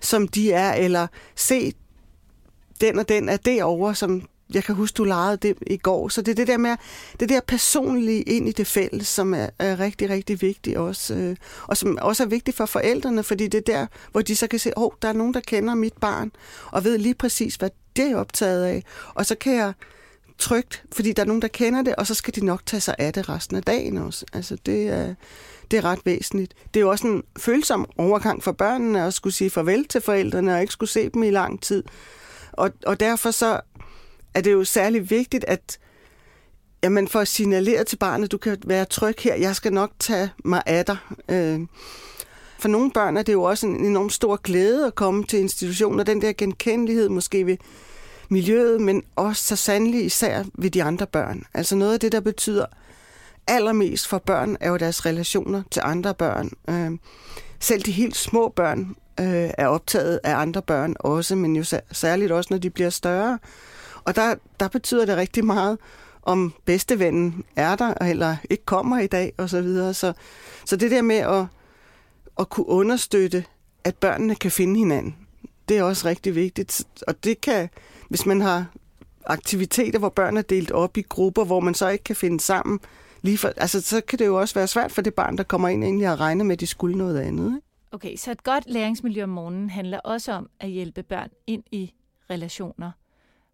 som 0.00 0.28
de 0.28 0.52
er, 0.52 0.72
eller 0.72 1.06
se 1.36 1.72
den 2.80 2.98
og 2.98 3.08
den 3.08 3.28
er 3.28 3.36
derovre, 3.36 3.94
som 3.94 4.22
jeg 4.54 4.64
kan 4.64 4.74
huske, 4.74 4.96
du 4.96 5.04
legede 5.04 5.36
det 5.36 5.56
i 5.66 5.76
går. 5.76 6.08
Så 6.08 6.22
det 6.22 6.30
er 6.30 6.34
det 6.34 6.46
der 6.46 6.56
med, 6.56 6.76
det 7.20 7.28
der 7.28 7.40
personlige 7.40 8.22
ind 8.22 8.48
i 8.48 8.52
det 8.52 8.66
fælles, 8.66 9.08
som 9.08 9.34
er, 9.34 9.46
er 9.58 9.80
rigtig, 9.80 10.10
rigtig 10.10 10.42
vigtigt 10.42 10.76
også. 10.76 11.14
Øh, 11.14 11.36
og 11.62 11.76
som 11.76 11.98
også 12.00 12.22
er 12.22 12.28
vigtigt 12.28 12.56
for 12.56 12.66
forældrene, 12.66 13.22
fordi 13.22 13.48
det 13.48 13.58
er 13.58 13.72
der, 13.74 13.86
hvor 14.12 14.22
de 14.22 14.36
så 14.36 14.46
kan 14.46 14.58
se, 14.58 14.78
åh, 14.78 14.84
oh, 14.84 14.90
der 15.02 15.08
er 15.08 15.12
nogen, 15.12 15.34
der 15.34 15.40
kender 15.40 15.74
mit 15.74 15.94
barn, 16.00 16.32
og 16.72 16.84
ved 16.84 16.98
lige 16.98 17.14
præcis, 17.14 17.54
hvad 17.54 17.70
det 17.96 18.10
er 18.10 18.16
optaget 18.16 18.64
af. 18.64 18.84
Og 19.14 19.26
så 19.26 19.34
kan 19.34 19.54
jeg 19.54 19.72
trygt, 20.40 20.84
fordi 20.92 21.12
der 21.12 21.22
er 21.22 21.26
nogen, 21.26 21.42
der 21.42 21.48
kender 21.48 21.82
det, 21.82 21.96
og 21.96 22.06
så 22.06 22.14
skal 22.14 22.34
de 22.34 22.44
nok 22.44 22.66
tage 22.66 22.80
sig 22.80 22.94
af 22.98 23.12
det 23.12 23.28
resten 23.28 23.56
af 23.56 23.62
dagen 23.62 23.98
også. 23.98 24.26
Altså, 24.32 24.56
det 24.66 24.88
er, 24.88 25.14
det 25.70 25.76
er 25.76 25.84
ret 25.84 26.00
væsentligt. 26.04 26.54
Det 26.74 26.80
er 26.80 26.84
jo 26.84 26.90
også 26.90 27.06
en 27.06 27.22
følsom 27.38 27.86
overgang 27.98 28.42
for 28.42 28.52
børnene 28.52 29.04
at 29.04 29.14
skulle 29.14 29.34
sige 29.34 29.50
farvel 29.50 29.84
til 29.84 30.00
forældrene, 30.00 30.54
og 30.54 30.60
ikke 30.60 30.72
skulle 30.72 30.90
se 30.90 31.08
dem 31.08 31.22
i 31.22 31.30
lang 31.30 31.62
tid. 31.62 31.84
Og, 32.52 32.70
og 32.86 33.00
derfor 33.00 33.30
så 33.30 33.60
er 34.34 34.40
det 34.40 34.52
jo 34.52 34.64
særlig 34.64 35.10
vigtigt, 35.10 35.44
at 35.44 35.78
jamen, 36.82 37.08
for 37.08 37.20
at 37.20 37.28
signalere 37.28 37.84
til 37.84 37.96
barnet, 37.96 38.32
du 38.32 38.38
kan 38.38 38.56
være 38.66 38.84
tryg 38.84 39.14
her, 39.18 39.34
jeg 39.34 39.56
skal 39.56 39.72
nok 39.72 39.90
tage 39.98 40.30
mig 40.44 40.62
af 40.66 40.84
dig. 40.84 40.96
Øh, 41.28 41.60
for 42.58 42.68
nogle 42.68 42.90
børn 42.90 43.16
er 43.16 43.22
det 43.22 43.32
jo 43.32 43.42
også 43.42 43.66
en 43.66 43.86
enorm 43.86 44.10
stor 44.10 44.36
glæde 44.36 44.86
at 44.86 44.94
komme 44.94 45.24
til 45.24 45.38
institutioner, 45.38 46.04
den 46.04 46.22
der 46.22 46.32
genkendelighed 46.32 47.08
måske 47.08 47.46
ved 47.46 47.56
miljøet, 48.30 48.80
men 48.80 49.02
også 49.16 49.44
så 49.44 49.56
sandelig 49.56 50.04
især 50.04 50.44
ved 50.54 50.70
de 50.70 50.82
andre 50.82 51.06
børn. 51.06 51.44
Altså 51.54 51.76
noget 51.76 51.92
af 51.92 52.00
det, 52.00 52.12
der 52.12 52.20
betyder 52.20 52.66
allermest 53.46 54.08
for 54.08 54.18
børn, 54.18 54.56
er 54.60 54.68
jo 54.68 54.76
deres 54.76 55.06
relationer 55.06 55.62
til 55.70 55.82
andre 55.84 56.14
børn. 56.14 56.50
Øh, 56.68 56.90
selv 57.60 57.82
de 57.82 57.92
helt 57.92 58.16
små 58.16 58.48
børn 58.48 58.96
øh, 59.20 59.50
er 59.58 59.66
optaget 59.66 60.20
af 60.24 60.36
andre 60.36 60.62
børn 60.62 60.94
også, 61.00 61.34
men 61.34 61.56
jo 61.56 61.64
særligt 61.92 62.32
også, 62.32 62.48
når 62.50 62.58
de 62.58 62.70
bliver 62.70 62.90
større. 62.90 63.38
Og 64.04 64.16
der, 64.16 64.34
der 64.60 64.68
betyder 64.68 65.06
det 65.06 65.16
rigtig 65.16 65.44
meget, 65.44 65.78
om 66.22 66.54
bedstevennen 66.64 67.44
er 67.56 67.76
der, 67.76 67.94
eller 68.00 68.36
ikke 68.50 68.64
kommer 68.64 68.98
i 68.98 69.06
dag, 69.06 69.32
og 69.38 69.50
så 69.50 69.62
videre. 69.62 69.94
Så, 69.94 70.12
så 70.64 70.76
det 70.76 70.90
der 70.90 71.02
med 71.02 71.16
at, 71.16 71.46
at 72.38 72.48
kunne 72.48 72.68
understøtte, 72.68 73.44
at 73.84 73.96
børnene 73.96 74.34
kan 74.34 74.50
finde 74.50 74.78
hinanden, 74.78 75.16
det 75.70 75.78
er 75.78 75.82
også 75.82 76.08
rigtig 76.08 76.34
vigtigt. 76.34 76.84
Og 77.06 77.24
det 77.24 77.40
kan, 77.40 77.68
hvis 78.08 78.26
man 78.26 78.40
har 78.40 78.66
aktiviteter, 79.26 79.98
hvor 79.98 80.08
børn 80.08 80.36
er 80.36 80.42
delt 80.42 80.70
op 80.70 80.96
i 80.96 81.02
grupper, 81.02 81.44
hvor 81.44 81.60
man 81.60 81.74
så 81.74 81.88
ikke 81.88 82.04
kan 82.04 82.16
finde 82.16 82.40
sammen, 82.40 82.80
lige 83.22 83.38
for, 83.38 83.52
altså, 83.56 83.80
så 83.80 84.00
kan 84.00 84.18
det 84.18 84.26
jo 84.26 84.40
også 84.40 84.54
være 84.54 84.66
svært 84.66 84.92
for 84.92 85.02
det 85.02 85.14
barn, 85.14 85.36
der 85.36 85.42
kommer 85.42 85.68
ind 85.68 85.84
egentlig 85.84 86.06
at 86.06 86.20
regne 86.20 86.44
med, 86.44 86.52
at 86.52 86.60
de 86.60 86.66
skulle 86.66 86.98
noget 86.98 87.20
andet. 87.20 87.46
Ikke? 87.46 87.66
Okay, 87.92 88.16
så 88.16 88.30
et 88.30 88.44
godt 88.44 88.64
læringsmiljø 88.66 89.22
om 89.22 89.28
morgenen 89.28 89.70
handler 89.70 89.98
også 89.98 90.32
om 90.32 90.50
at 90.60 90.68
hjælpe 90.68 91.02
børn 91.02 91.28
ind 91.46 91.62
i 91.72 91.92
relationer. 92.30 92.90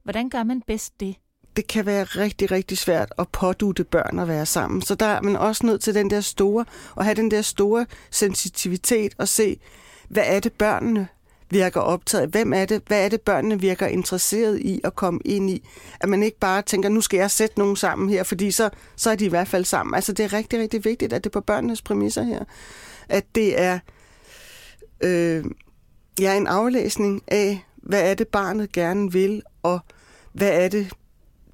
Hvordan 0.03 0.29
gør 0.29 0.43
man 0.43 0.63
bedst 0.67 1.01
det? 1.01 1.17
Det 1.57 1.67
kan 1.67 1.87
være 1.87 2.05
rigtig, 2.05 2.51
rigtig 2.51 2.79
svært 2.79 3.13
at 3.19 3.29
pådute 3.29 3.85
børn 3.85 4.19
at 4.19 4.29
være 4.29 4.47
sammen. 4.47 4.83
Så 4.83 4.95
der 4.95 5.07
er 5.07 5.23
man 5.23 5.37
også 5.37 5.67
nødt 5.67 5.83
til 5.83 5.95
den 5.95 6.11
der 6.11 6.21
store, 6.21 6.65
at 6.97 7.05
have 7.05 7.15
den 7.15 7.31
der 7.31 7.43
store 7.43 7.87
sensitivitet 8.11 9.15
og 9.19 9.29
se, 9.29 9.61
hvad 10.09 10.25
er 10.27 10.41
det 10.41 10.53
børnene 10.53 11.09
virker 11.51 11.81
optaget? 11.81 12.29
Hvem 12.29 12.53
er 12.53 12.65
det? 12.65 12.83
Hvad 12.87 13.05
er 13.05 13.09
det, 13.09 13.21
børnene 13.21 13.61
virker 13.61 13.87
interesseret 13.87 14.61
i 14.61 14.81
at 14.85 14.97
komme 14.97 15.21
ind 15.25 15.51
i? 15.51 15.69
At 16.01 16.09
man 16.09 16.23
ikke 16.23 16.39
bare 16.39 16.63
tænker, 16.63 16.89
nu 16.89 17.01
skal 17.01 17.19
jeg 17.19 17.31
sætte 17.31 17.59
nogen 17.59 17.77
sammen 17.77 18.09
her, 18.09 18.23
fordi 18.23 18.51
så, 18.51 18.71
så 18.97 19.11
er 19.11 19.15
de 19.15 19.25
i 19.25 19.29
hvert 19.29 19.49
fald 19.49 19.65
sammen. 19.65 19.95
Altså 19.95 20.13
det 20.13 20.25
er 20.25 20.33
rigtig, 20.33 20.61
rigtig 20.61 20.85
vigtigt, 20.85 21.13
at 21.13 21.25
det 21.25 21.31
er 21.31 21.33
på 21.33 21.41
børnenes 21.41 21.83
præmisser 21.83 22.23
her. 22.23 22.45
At 23.09 23.25
det 23.35 23.61
er 23.61 23.79
øh, 25.01 25.45
ja, 26.21 26.37
en 26.37 26.47
aflæsning 26.47 27.23
af, 27.29 27.65
hvad 27.77 28.11
er 28.11 28.15
det, 28.15 28.29
barnet 28.29 28.73
gerne 28.73 29.13
vil, 29.13 29.43
og 29.63 29.81
hvad 30.33 30.65
er 30.65 30.69
det 30.69 30.93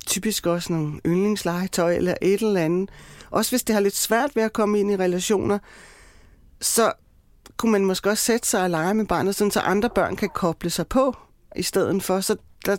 typisk 0.07 0.47
også 0.47 0.73
nogle 0.73 1.01
yndlingslegetøj 1.07 1.95
eller 1.97 2.15
et 2.23 2.43
eller 2.43 2.61
andet. 2.61 2.91
Også 3.31 3.53
hvis 3.53 3.63
det 3.63 3.75
har 3.75 3.81
lidt 3.81 3.97
svært 3.97 4.37
ved 4.37 4.43
at 4.43 4.53
komme 4.53 4.81
ind 4.81 4.91
i 4.91 4.97
relationer, 4.97 5.59
så 6.61 6.93
kunne 7.57 7.73
man 7.73 7.85
måske 7.85 8.11
også 8.11 8.25
sætte 8.25 8.49
sig 8.49 8.63
og 8.63 8.71
lege 8.71 8.95
med 8.95 9.07
barnet, 9.07 9.35
sådan 9.35 9.51
så 9.51 9.61
andre 9.61 9.91
børn 9.91 10.17
kan 10.17 10.29
koble 10.29 10.71
sig 10.71 10.87
på 10.87 11.17
i 11.57 11.63
stedet 11.63 12.03
for. 12.03 12.21
Så 12.21 12.37
der, 12.67 12.77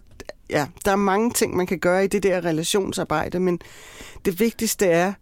ja, 0.49 0.67
der 0.85 0.91
er 0.91 0.95
mange 0.95 1.31
ting, 1.31 1.55
man 1.55 1.67
kan 1.67 1.79
gøre 1.79 2.03
i 2.03 2.07
det 2.07 2.23
der 2.23 2.45
relationsarbejde, 2.45 3.39
men 3.39 3.59
det 4.25 4.39
vigtigste 4.39 4.85
er, 4.85 5.13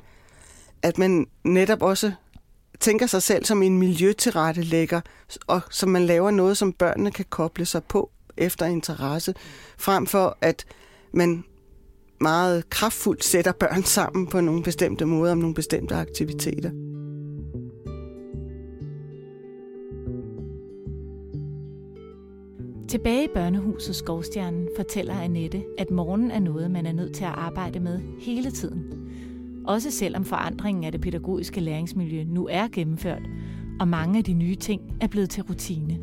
at 0.81 0.98
man 0.98 1.27
netop 1.43 1.81
også 1.81 2.12
tænker 2.79 3.07
sig 3.07 3.24
selv 3.24 3.45
som 3.45 3.63
en 3.63 3.77
miljøtilrettelægger, 3.77 5.01
og 5.48 5.62
som 5.69 5.89
man 5.89 6.05
laver 6.05 6.31
noget, 6.31 6.57
som 6.57 6.74
børnene 6.74 7.12
kan 7.12 7.25
koble 7.29 7.65
sig 7.65 7.83
på 7.83 8.12
efter 8.38 8.65
interesse, 8.65 9.33
frem 9.77 10.07
for 10.07 10.38
at 10.41 10.65
man 11.13 11.43
meget 12.21 12.69
kraftfuldt 12.69 13.24
sætter 13.24 13.51
børn 13.51 13.83
sammen 13.83 14.27
på 14.27 14.41
nogle 14.41 14.63
bestemte 14.63 15.05
måder 15.05 15.31
om 15.31 15.38
nogle 15.38 15.55
bestemte 15.55 15.95
aktiviteter. 15.95 16.71
Tilbage 22.91 23.24
i 23.24 23.27
børnehuset 23.33 23.95
Skovstjernen 23.95 24.67
fortæller 24.75 25.13
Annette, 25.13 25.63
at 25.77 25.91
morgen 25.91 26.31
er 26.31 26.39
noget, 26.39 26.71
man 26.71 26.86
er 26.86 26.91
nødt 26.91 27.15
til 27.15 27.24
at 27.24 27.29
arbejde 27.29 27.79
med 27.79 28.00
hele 28.19 28.51
tiden. 28.51 28.83
Også 29.67 29.91
selvom 29.91 30.25
forandringen 30.25 30.83
af 30.83 30.91
det 30.91 31.01
pædagogiske 31.01 31.60
læringsmiljø 31.60 32.24
nu 32.24 32.48
er 32.51 32.67
gennemført, 32.74 33.21
og 33.79 33.88
mange 33.88 34.17
af 34.17 34.24
de 34.24 34.33
nye 34.33 34.55
ting 34.55 34.81
er 35.01 35.07
blevet 35.07 35.29
til 35.29 35.43
rutine. 35.43 36.00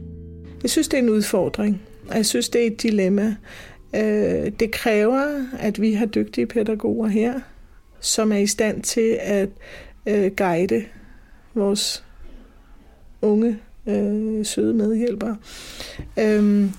Jeg 0.62 0.70
synes, 0.70 0.88
det 0.88 0.98
er 0.98 1.02
en 1.02 1.10
udfordring, 1.10 1.82
og 2.10 2.16
jeg 2.16 2.26
synes, 2.26 2.48
det 2.48 2.62
er 2.62 2.66
et 2.66 2.82
dilemma. 2.82 3.36
Øh, 3.94 4.52
det 4.60 4.70
kræver, 4.72 5.46
at 5.58 5.80
vi 5.80 5.92
har 5.92 6.06
dygtige 6.06 6.46
pædagoger 6.46 7.08
her, 7.08 7.40
som 8.00 8.32
er 8.32 8.38
i 8.38 8.46
stand 8.46 8.82
til 8.82 9.18
at 9.20 9.48
øh, 10.06 10.30
guide 10.36 10.84
vores 11.54 12.04
unge 13.22 13.58
øh, 13.88 14.46
søde 14.46 14.74
medhjælpere. 14.74 15.36
Øhm, 16.18 16.72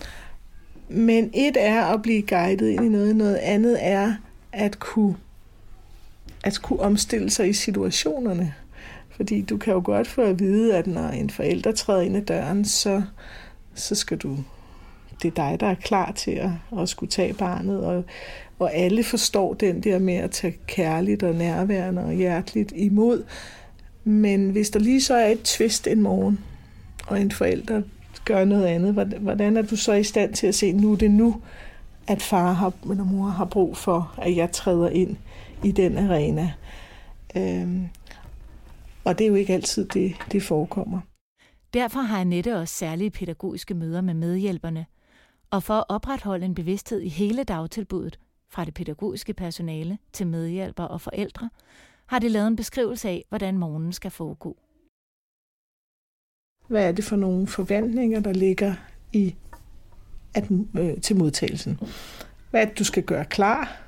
men 0.90 1.32
et 1.34 1.58
er 1.60 1.86
at 1.86 2.02
blive 2.02 2.22
guidet 2.22 2.70
ind 2.70 2.86
i 2.86 2.90
noget, 2.90 3.16
noget 3.16 3.36
andet 3.36 3.78
er 3.82 4.14
at 4.54 4.80
kunne, 4.80 5.16
at 6.44 6.60
kunne 6.62 6.80
omstille 6.80 7.30
sig 7.30 7.50
i 7.50 7.54
situationerne. 7.54 8.54
Fordi 9.10 9.42
du 9.42 9.58
kan 9.58 9.74
jo 9.74 9.82
godt 9.86 10.08
få 10.08 10.22
at 10.22 10.40
vide, 10.40 10.76
at 10.76 10.88
når 10.88 11.08
en 11.08 11.30
forælder 11.30 11.72
træder 11.72 12.02
ind 12.02 12.18
ad 12.18 12.22
døren, 12.22 12.66
så, 12.66 13.02
så 13.76 13.96
skal 13.96 14.18
du 14.18 14.38
det 15.22 15.28
er 15.28 15.50
dig, 15.50 15.60
der 15.60 15.68
er 15.68 15.76
klar 15.76 16.12
til 16.12 16.32
at, 16.32 16.50
at 16.80 16.90
skulle 16.90 17.10
tage 17.10 17.34
barnet, 17.34 17.86
og, 17.86 18.04
og 18.60 18.74
alle 18.74 19.04
forstår 19.04 19.54
den 19.54 19.84
der 19.84 20.00
med 20.00 20.14
at 20.14 20.32
tage 20.32 20.58
kærligt 20.68 21.24
og 21.24 21.36
nærværende 21.36 22.06
og 22.06 22.14
hjerteligt 22.14 22.74
imod. 22.76 23.24
Men 24.04 24.50
hvis 24.50 24.70
der 24.70 24.80
lige 24.80 25.02
så 25.02 25.16
er 25.16 25.28
et 25.28 25.44
twist 25.44 25.88
en 25.88 26.02
morgen, 26.02 26.40
og 27.10 27.22
en 27.22 27.32
forælder 27.32 27.82
gør 28.26 28.46
noget 28.46 28.66
andet, 28.66 28.94
hvordan 29.20 29.58
er 29.58 29.62
du 29.62 29.76
så 29.76 29.94
i 29.94 30.04
stand 30.04 30.34
til 30.34 30.48
at 30.48 30.56
se, 30.56 30.72
nu 30.72 30.92
er 30.92 30.98
det 30.98 31.12
nu, 31.12 31.42
at 32.08 32.22
far 32.22 32.52
har, 32.52 32.74
eller 32.90 33.04
mor 33.04 33.28
har 33.28 33.46
brug 33.46 33.78
for, 33.78 34.16
at 34.18 34.36
jeg 34.36 34.52
træder 34.52 34.90
ind 34.90 35.18
i 35.64 35.72
den 35.72 35.98
arena. 35.98 36.54
Øhm, 37.36 37.88
og 39.04 39.18
det 39.18 39.24
er 39.24 39.30
jo 39.30 39.36
ikke 39.36 39.54
altid, 39.54 39.86
det, 39.86 40.16
det 40.32 40.44
forekommer. 40.44 41.00
Derfor 41.74 42.00
har 42.00 42.20
Annette 42.20 42.58
også 42.58 42.74
særlige 42.74 43.12
pædagogiske 43.12 43.74
møder 43.74 44.02
med 44.02 44.14
medhjælperne. 44.14 44.86
Og 45.52 45.64
for 45.64 45.74
at 45.74 45.84
opretholde 45.90 46.46
en 46.46 46.56
bevidsthed 46.56 47.02
i 47.02 47.10
hele 47.10 47.44
dagtilbuddet, 47.44 48.20
fra 48.50 48.66
det 48.66 48.74
pædagogiske 48.74 49.34
personale 49.34 49.98
til 50.14 50.28
medhjælpere 50.28 50.88
og 50.88 51.02
forældre, 51.02 51.50
har 52.08 52.20
det 52.20 52.32
lavet 52.32 52.48
en 52.48 52.56
beskrivelse 52.56 53.10
af, 53.10 53.26
hvordan 53.30 53.58
morgenen 53.58 53.94
skal 53.94 54.12
foregå. 54.12 54.58
Hvad 56.70 56.88
er 56.88 56.92
det 56.92 57.06
for 57.06 57.16
nogle 57.16 57.48
forventninger, 57.48 58.20
der 58.20 58.34
ligger 58.34 58.74
i 59.14 59.36
at, 60.34 60.44
øh, 60.80 61.02
til 61.02 61.16
modtagelsen? 61.16 61.80
Hvad 62.52 62.62
er 62.62 62.66
det, 62.66 62.80
du 62.80 62.84
skal 62.84 63.04
gøre 63.04 63.26
klar? 63.26 63.82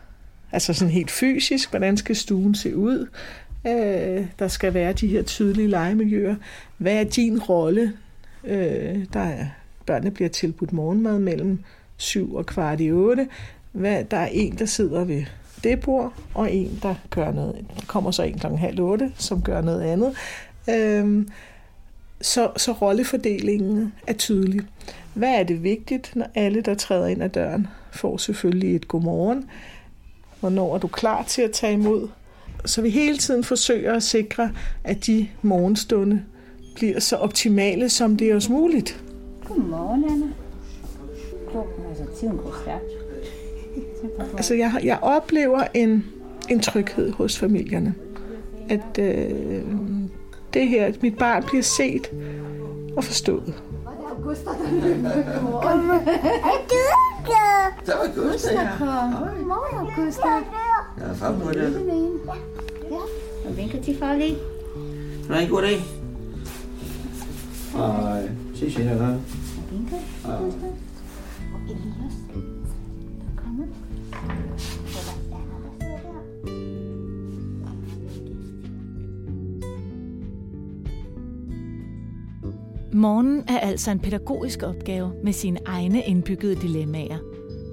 Altså 0.51 0.73
sådan 0.73 0.91
helt 0.91 1.11
fysisk, 1.11 1.69
hvordan 1.69 1.97
skal 1.97 2.15
stuen 2.15 2.55
se 2.55 2.75
ud? 2.75 3.07
Øh, 3.67 4.25
der 4.39 4.47
skal 4.47 4.73
være 4.73 4.93
de 4.93 5.07
her 5.07 5.21
tydelige 5.21 5.67
legemiljøer. 5.67 6.35
Hvad 6.77 6.93
er 6.93 7.03
din 7.03 7.39
rolle? 7.39 7.93
Øh, 8.43 9.05
der 9.13 9.19
er, 9.19 9.45
børnene 9.85 10.11
bliver 10.11 10.29
tilbudt 10.29 10.73
morgenmad 10.73 11.19
mellem 11.19 11.59
7 11.97 12.35
og 12.35 12.45
kvart 12.45 12.81
i 12.81 12.91
8. 12.91 13.27
Hvad, 13.71 14.03
der 14.03 14.17
er 14.17 14.29
en, 14.31 14.55
der 14.55 14.65
sidder 14.65 15.03
ved 15.03 15.23
det 15.63 15.79
bord, 15.79 16.13
og 16.33 16.53
en, 16.53 16.79
der 16.81 16.95
gør 17.09 17.31
noget. 17.31 17.65
Der 17.75 17.85
kommer 17.87 18.11
så 18.11 18.23
en 18.23 18.39
klokken 18.39 18.59
halv 18.59 18.79
otte, 18.79 19.11
som 19.15 19.41
gør 19.41 19.61
noget 19.61 19.81
andet. 19.81 20.15
Øh, 20.69 21.25
så, 22.21 22.51
så 22.57 22.71
rollefordelingen 22.71 23.93
er 24.07 24.13
tydelig. 24.13 24.61
Hvad 25.13 25.29
er 25.29 25.43
det 25.43 25.63
vigtigt, 25.63 26.11
når 26.15 26.27
alle, 26.35 26.61
der 26.61 26.73
træder 26.73 27.07
ind 27.07 27.23
ad 27.23 27.29
døren, 27.29 27.67
får 27.91 28.17
selvfølgelig 28.17 28.75
et 28.75 28.87
godmorgen? 28.87 29.45
Hvornår 30.39 30.75
er 30.75 30.79
du 30.79 30.87
klar 30.87 31.23
til 31.23 31.41
at 31.41 31.51
tage 31.51 31.73
imod? 31.73 32.07
Så 32.65 32.81
vi 32.81 32.89
hele 32.89 33.17
tiden 33.17 33.43
forsøger 33.43 33.93
at 33.93 34.03
sikre, 34.03 34.51
at 34.83 35.05
de 35.05 35.27
morgenstunde 35.41 36.23
bliver 36.75 36.99
så 36.99 37.15
optimale, 37.15 37.89
som 37.89 38.17
det 38.17 38.31
er 38.31 38.35
os 38.35 38.49
muligt. 38.49 39.03
Godmorgen, 39.47 40.03
Anna. 40.03 40.27
Altså, 41.89 42.19
tiden 42.19 42.37
går 42.37 42.55
stærkt. 42.61 42.83
Altså, 44.37 44.53
jeg, 44.53 44.79
jeg 44.83 44.99
oplever 45.01 45.63
en, 45.73 46.05
en 46.49 46.59
tryghed 46.59 47.11
hos 47.11 47.39
familierne. 47.39 47.95
At 48.69 48.99
øh, 48.99 49.63
det 50.53 50.67
her, 50.67 50.85
at 50.85 51.03
mit 51.03 51.17
barn 51.17 51.43
bliver 51.43 51.63
set 51.63 52.11
og 52.97 53.03
forstået. 53.03 53.53
Augusta, 54.17 54.49
Godmorgen. 54.49 55.89
Er 55.89 56.57
du 56.69 56.75
der? 57.25 57.81
Der 57.85 57.97
var 57.97 58.23
Augusta, 58.23 58.53
ja. 58.53 58.69
Godmorgen, 58.79 59.87
Augusta. 59.87 60.27
Ja, 60.99 61.13
far 61.13 61.39
på 61.43 61.51
det. 61.51 61.81
Ja, 62.91 62.95
og 63.49 63.57
vinker 63.57 63.81
til 63.81 63.97
far 63.99 64.15
lige. 64.15 64.37
En 65.41 65.49
god 65.49 65.61
dag. 65.61 65.81
Hej. 67.73 68.29
Se 68.55 68.71
senere. 68.71 69.19
Vinker. 69.71 69.97
Morgen 82.93 83.43
er 83.47 83.59
altså 83.59 83.91
en 83.91 83.99
pædagogisk 83.99 84.63
opgave 84.63 85.13
med 85.23 85.33
sine 85.33 85.59
egne 85.65 86.03
indbyggede 86.03 86.55
dilemmaer. 86.55 87.17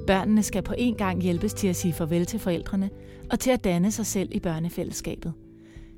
Børnene 0.07 0.43
skal 0.43 0.63
på 0.63 0.75
en 0.79 0.95
gang 0.95 1.23
hjælpes 1.23 1.55
til 1.55 1.69
at 1.69 1.77
sige 1.77 1.95
farvel 1.95 2.27
til 2.27 2.41
forældrene 2.41 2.91
og 3.31 3.41
til 3.41 3.51
at 3.51 3.65
danne 3.65 3.93
sig 3.93 4.07
selv 4.07 4.29
i 4.33 4.41
børnefællesskabet. 4.41 5.35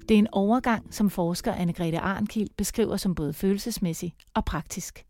Det 0.09 0.15
er 0.15 0.19
en 0.19 0.29
overgang, 0.33 0.95
som 0.95 1.11
forsker 1.11 1.53
Anne-Grethe 1.53 1.99
Arnkild 1.99 2.49
beskriver 2.57 2.97
som 2.97 3.15
både 3.15 3.33
følelsesmæssig 3.33 4.15
og 4.35 4.45
praktisk. 4.45 5.05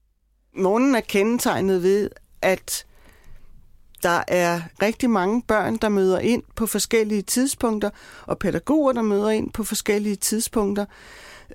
Morgen 0.56 0.94
er 0.94 1.00
kendetegnet 1.00 1.82
ved, 1.82 2.10
at 2.42 2.86
der 4.02 4.22
er 4.28 4.60
rigtig 4.82 5.10
mange 5.10 5.42
børn, 5.42 5.76
der 5.76 5.88
møder 5.88 6.18
ind 6.18 6.42
på 6.56 6.66
forskellige 6.66 7.22
tidspunkter, 7.22 7.90
og 8.26 8.38
pædagoger, 8.38 8.92
der 8.92 9.02
møder 9.02 9.30
ind 9.30 9.50
på 9.52 9.64
forskellige 9.64 10.16
tidspunkter, 10.16 10.84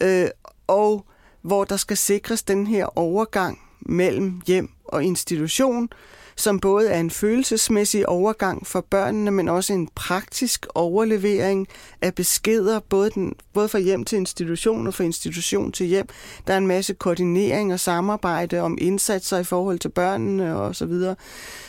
øh, 0.01 0.27
og 0.67 1.05
hvor 1.45 1.63
der 1.63 1.77
skal 1.77 1.97
sikres 1.97 2.43
den 2.43 2.67
her 2.67 2.97
overgang 2.97 3.59
mellem 3.79 4.41
hjem 4.47 4.69
og 4.85 5.03
institution, 5.03 5.89
som 6.35 6.59
både 6.59 6.89
er 6.89 6.99
en 6.99 7.11
følelsesmæssig 7.11 8.09
overgang 8.09 8.67
for 8.67 8.81
børnene, 8.81 9.31
men 9.31 9.49
også 9.49 9.73
en 9.73 9.89
praktisk 9.95 10.65
overlevering 10.75 11.67
af 12.01 12.15
beskeder, 12.15 12.79
både, 12.79 13.09
den, 13.09 13.33
både 13.53 13.69
fra 13.69 13.79
hjem 13.79 14.03
til 14.05 14.17
institution 14.17 14.87
og 14.87 14.93
fra 14.93 15.03
institution 15.03 15.71
til 15.71 15.85
hjem. 15.85 16.07
Der 16.47 16.53
er 16.53 16.57
en 16.57 16.67
masse 16.67 16.93
koordinering 16.93 17.73
og 17.73 17.79
samarbejde 17.79 18.59
om 18.59 18.77
indsatser 18.81 19.37
i 19.37 19.43
forhold 19.43 19.79
til 19.79 19.89
børnene 19.89 20.57
og 20.57 20.75
så 20.75 20.85
videre. 20.85 21.15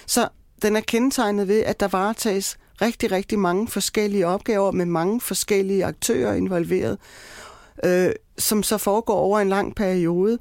Så 0.07 0.29
den 0.63 0.77
er 0.77 0.81
kendetegnet 0.81 1.49
ved, 1.49 1.61
at 1.61 1.81
der 1.81 1.89
varetages 1.89 2.59
rigtig, 2.83 3.13
rigtig 3.13 3.39
mange 3.39 3.69
forskellige 3.69 4.27
opgaver 4.27 4.71
med 4.71 4.87
mange 4.87 5.21
forskellige 5.21 5.85
aktører 5.85 6.35
involveret, 6.35 6.99
øh, 7.85 8.11
som 8.39 8.63
så 8.63 8.79
foregår 8.79 9.17
over 9.17 9.41
en 9.41 9.49
lang 9.49 9.75
periode. 9.75 10.39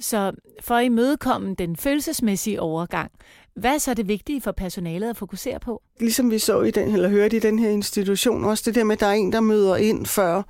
Så 0.00 0.32
for 0.60 0.74
at 0.74 0.84
imødekomme 0.84 1.54
den 1.54 1.76
følelsesmæssige 1.76 2.60
overgang, 2.60 3.10
hvad 3.56 3.74
er 3.74 3.78
så 3.78 3.94
det 3.94 4.08
vigtige 4.08 4.40
for 4.40 4.52
personalet 4.52 5.10
at 5.10 5.16
fokusere 5.16 5.60
på? 5.60 5.82
Ligesom 6.00 6.30
vi 6.30 6.38
så 6.38 6.62
i 6.62 6.70
den, 6.70 6.92
eller 6.92 7.08
hørte 7.08 7.36
i 7.36 7.40
den 7.40 7.58
her 7.58 7.70
institution, 7.70 8.44
også 8.44 8.62
det 8.66 8.74
der 8.74 8.84
med, 8.84 8.96
at 8.96 9.00
der 9.00 9.06
er 9.06 9.12
en, 9.12 9.32
der 9.32 9.40
møder 9.40 9.76
ind 9.76 10.06
før, 10.06 10.42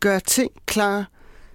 gør 0.00 0.18
ting 0.18 0.52
klar, 0.66 1.10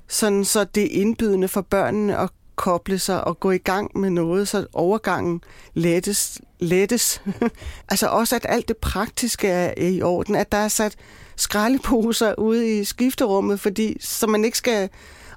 sådan 0.08 0.46
så 0.46 0.64
det 0.64 0.84
er 0.84 1.02
indbydende 1.02 1.48
for 1.48 1.62
børnene 1.62 2.18
at 2.18 2.30
koble 2.56 3.00
sig 3.00 3.24
og 3.24 3.40
gå 3.40 3.52
i 3.52 3.58
gang 3.58 3.98
med 3.98 4.10
noget, 4.10 4.48
så 4.48 4.66
overgangen 4.74 5.42
lettes. 5.74 6.42
lettes. 6.60 7.22
altså 7.92 8.08
også, 8.08 8.36
at 8.36 8.46
alt 8.50 8.68
det 8.68 8.78
praktiske 8.78 9.48
er 9.48 9.74
i 9.78 10.02
orden, 10.02 10.36
at 10.36 10.52
der 10.52 10.58
er 10.58 10.68
sat 10.68 10.96
skraldeposer 11.40 12.34
ude 12.38 12.80
i 12.80 12.84
skifterummet, 12.84 13.60
fordi 13.60 13.98
så 14.02 14.28
man 14.28 14.46
ikke 14.46 14.58
skal 14.58 14.90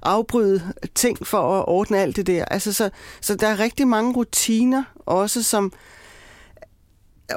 afbryde 0.02 0.72
ting 0.94 1.26
for 1.26 1.60
at 1.60 1.68
ordne 1.68 1.98
alt 1.98 2.16
det 2.16 2.26
der. 2.26 2.44
Altså, 2.44 2.72
så, 2.72 2.90
så 3.20 3.34
der 3.34 3.46
er 3.46 3.58
rigtig 3.58 3.88
mange 3.88 4.12
rutiner 4.12 4.82
også, 5.06 5.42
som 5.42 5.72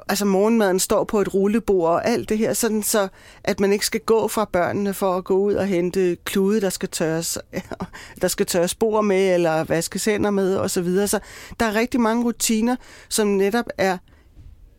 altså 0.10 0.26
morgenmaden 0.26 0.80
står 0.80 1.04
på 1.04 1.22
et 1.22 1.34
rullebord 1.34 1.90
og 1.90 2.08
alt 2.08 2.30
det 2.30 2.38
her, 2.38 2.54
sådan 2.54 2.84
så 2.84 3.08
at 3.44 3.60
man 3.60 3.74
ikke 3.74 3.86
skal 3.86 4.02
gå 4.02 4.28
fra 4.28 4.46
børnene 4.46 4.94
for 4.94 5.18
at 5.18 5.24
gå 5.24 5.38
ud 5.38 5.54
og 5.54 5.66
hente 5.66 6.18
klude, 6.26 6.62
der 6.62 6.70
skal 6.70 6.90
tørres, 6.90 7.38
der 8.22 8.28
skal 8.28 8.46
tørres 8.46 8.72
spor 8.72 9.02
med, 9.02 9.34
eller 9.34 9.64
vaske 9.64 10.02
hænder 10.06 10.32
med, 10.32 10.56
og 10.56 10.72
så 10.72 10.82
videre. 10.82 11.08
Så 11.08 11.20
der 11.60 11.66
er 11.66 11.76
rigtig 11.76 12.00
mange 12.00 12.24
rutiner, 12.26 12.76
som 13.10 13.28
netop 13.28 13.66
er 13.78 13.98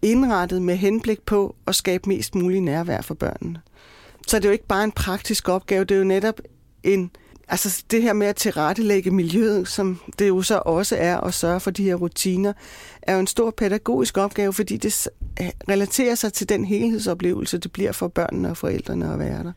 indrettet 0.07 0.63
med 0.63 0.77
henblik 0.77 1.23
på 1.23 1.57
at 1.67 1.75
skabe 1.75 2.09
mest 2.09 2.35
mulig 2.35 2.61
nærvær 2.61 3.01
for 3.01 3.15
børnene. 3.15 3.61
Så 4.27 4.37
det 4.37 4.45
er 4.45 4.49
jo 4.49 4.53
ikke 4.53 4.67
bare 4.67 4.85
en 4.85 4.93
praktisk 4.93 5.49
opgave, 5.49 5.85
det 5.85 5.95
er 5.95 5.99
jo 5.99 6.05
netop 6.05 6.41
en, 6.83 7.11
altså 7.49 7.85
det 7.91 8.03
her 8.03 8.13
med 8.13 8.27
at 8.27 8.37
tilrettelægge 8.37 9.11
miljøet, 9.11 9.69
som 9.69 10.01
det 10.19 10.29
jo 10.29 10.43
så 10.43 10.63
også 10.67 10.97
er 10.97 11.21
at 11.21 11.35
sørge 11.35 11.61
for 11.61 11.71
de 11.71 11.83
her 11.83 11.95
rutiner, 11.95 12.53
er 13.03 13.15
jo 13.15 13.21
en 13.21 13.27
stor 13.27 13.51
pædagogisk 13.51 14.19
opgave, 14.19 14.53
fordi 14.53 14.77
det 14.77 15.09
relaterer 15.69 16.15
sig 16.15 16.33
til 16.33 16.49
den 16.49 16.65
helhedsoplevelse, 16.65 17.59
det 17.59 17.73
bliver 17.73 17.93
for 17.93 18.09
børnene 18.09 18.51
og 18.51 18.57
forældrene 18.57 19.13
at 19.13 19.19
være 19.19 19.45
der. 19.45 19.53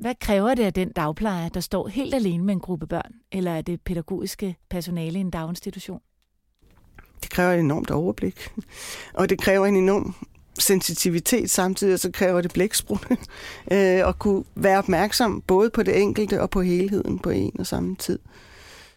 Hvad 0.00 0.14
kræver 0.20 0.54
det 0.54 0.62
af 0.62 0.72
den 0.72 0.92
dagplejer, 0.92 1.48
der 1.48 1.60
står 1.60 1.88
helt 1.88 2.14
alene 2.14 2.44
med 2.44 2.54
en 2.54 2.60
gruppe 2.60 2.86
børn, 2.86 3.12
eller 3.32 3.50
er 3.50 3.62
det 3.62 3.80
pædagogiske 3.80 4.56
personale 4.70 5.18
i 5.18 5.20
en 5.20 5.30
daginstitution? 5.30 6.00
Det 7.22 7.30
kræver 7.30 7.52
et 7.52 7.60
enormt 7.60 7.90
overblik, 7.90 8.52
og 9.14 9.30
det 9.30 9.40
kræver 9.40 9.66
en 9.66 9.76
enorm 9.76 10.14
sensitivitet 10.58 11.50
samtidig, 11.50 11.94
og 11.94 12.00
så 12.00 12.10
kræver 12.10 12.40
det 12.40 12.52
blæksprut 12.52 13.06
øh, 13.72 14.08
at 14.08 14.18
kunne 14.18 14.44
være 14.54 14.78
opmærksom 14.78 15.42
både 15.46 15.70
på 15.70 15.82
det 15.82 16.02
enkelte 16.02 16.42
og 16.42 16.50
på 16.50 16.62
helheden 16.62 17.18
på 17.18 17.30
en 17.30 17.52
og 17.58 17.66
samme 17.66 17.96
tid. 17.96 18.18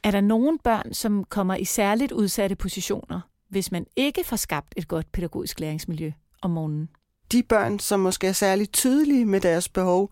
Er 0.04 0.12
der 0.12 0.22
nogen 0.22 0.60
børn, 0.64 0.94
som 0.94 1.24
kommer 1.24 1.56
i 1.56 1.66
særligt 1.66 2.12
udsatte 2.12 2.56
positioner, 2.56 3.22
hvis 3.50 3.72
man 3.72 3.86
ikke 3.96 4.24
får 4.24 4.36
skabt 4.36 4.74
et 4.78 4.88
godt 4.88 5.12
pædagogisk 5.12 5.60
læringsmiljø 5.60 6.12
om 6.42 6.52
morgenen? 6.52 6.90
De 7.32 7.44
børn, 7.44 7.80
som 7.80 8.00
måske 8.00 8.28
er 8.28 8.32
særligt 8.32 8.74
tydelige 8.74 9.26
med 9.26 9.42
deres 9.42 9.70
behov, 9.70 10.12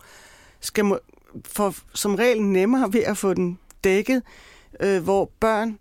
skal 0.60 0.86
må, 0.86 1.00
få 1.46 1.74
som 1.94 2.16
regel 2.16 2.42
nemmere 2.42 2.94
ved 2.94 3.04
at 3.04 3.18
få 3.18 3.34
den 3.34 3.60
dækket, 3.84 4.24
øh, 4.80 5.04
hvor 5.04 5.32
børn, 5.40 5.80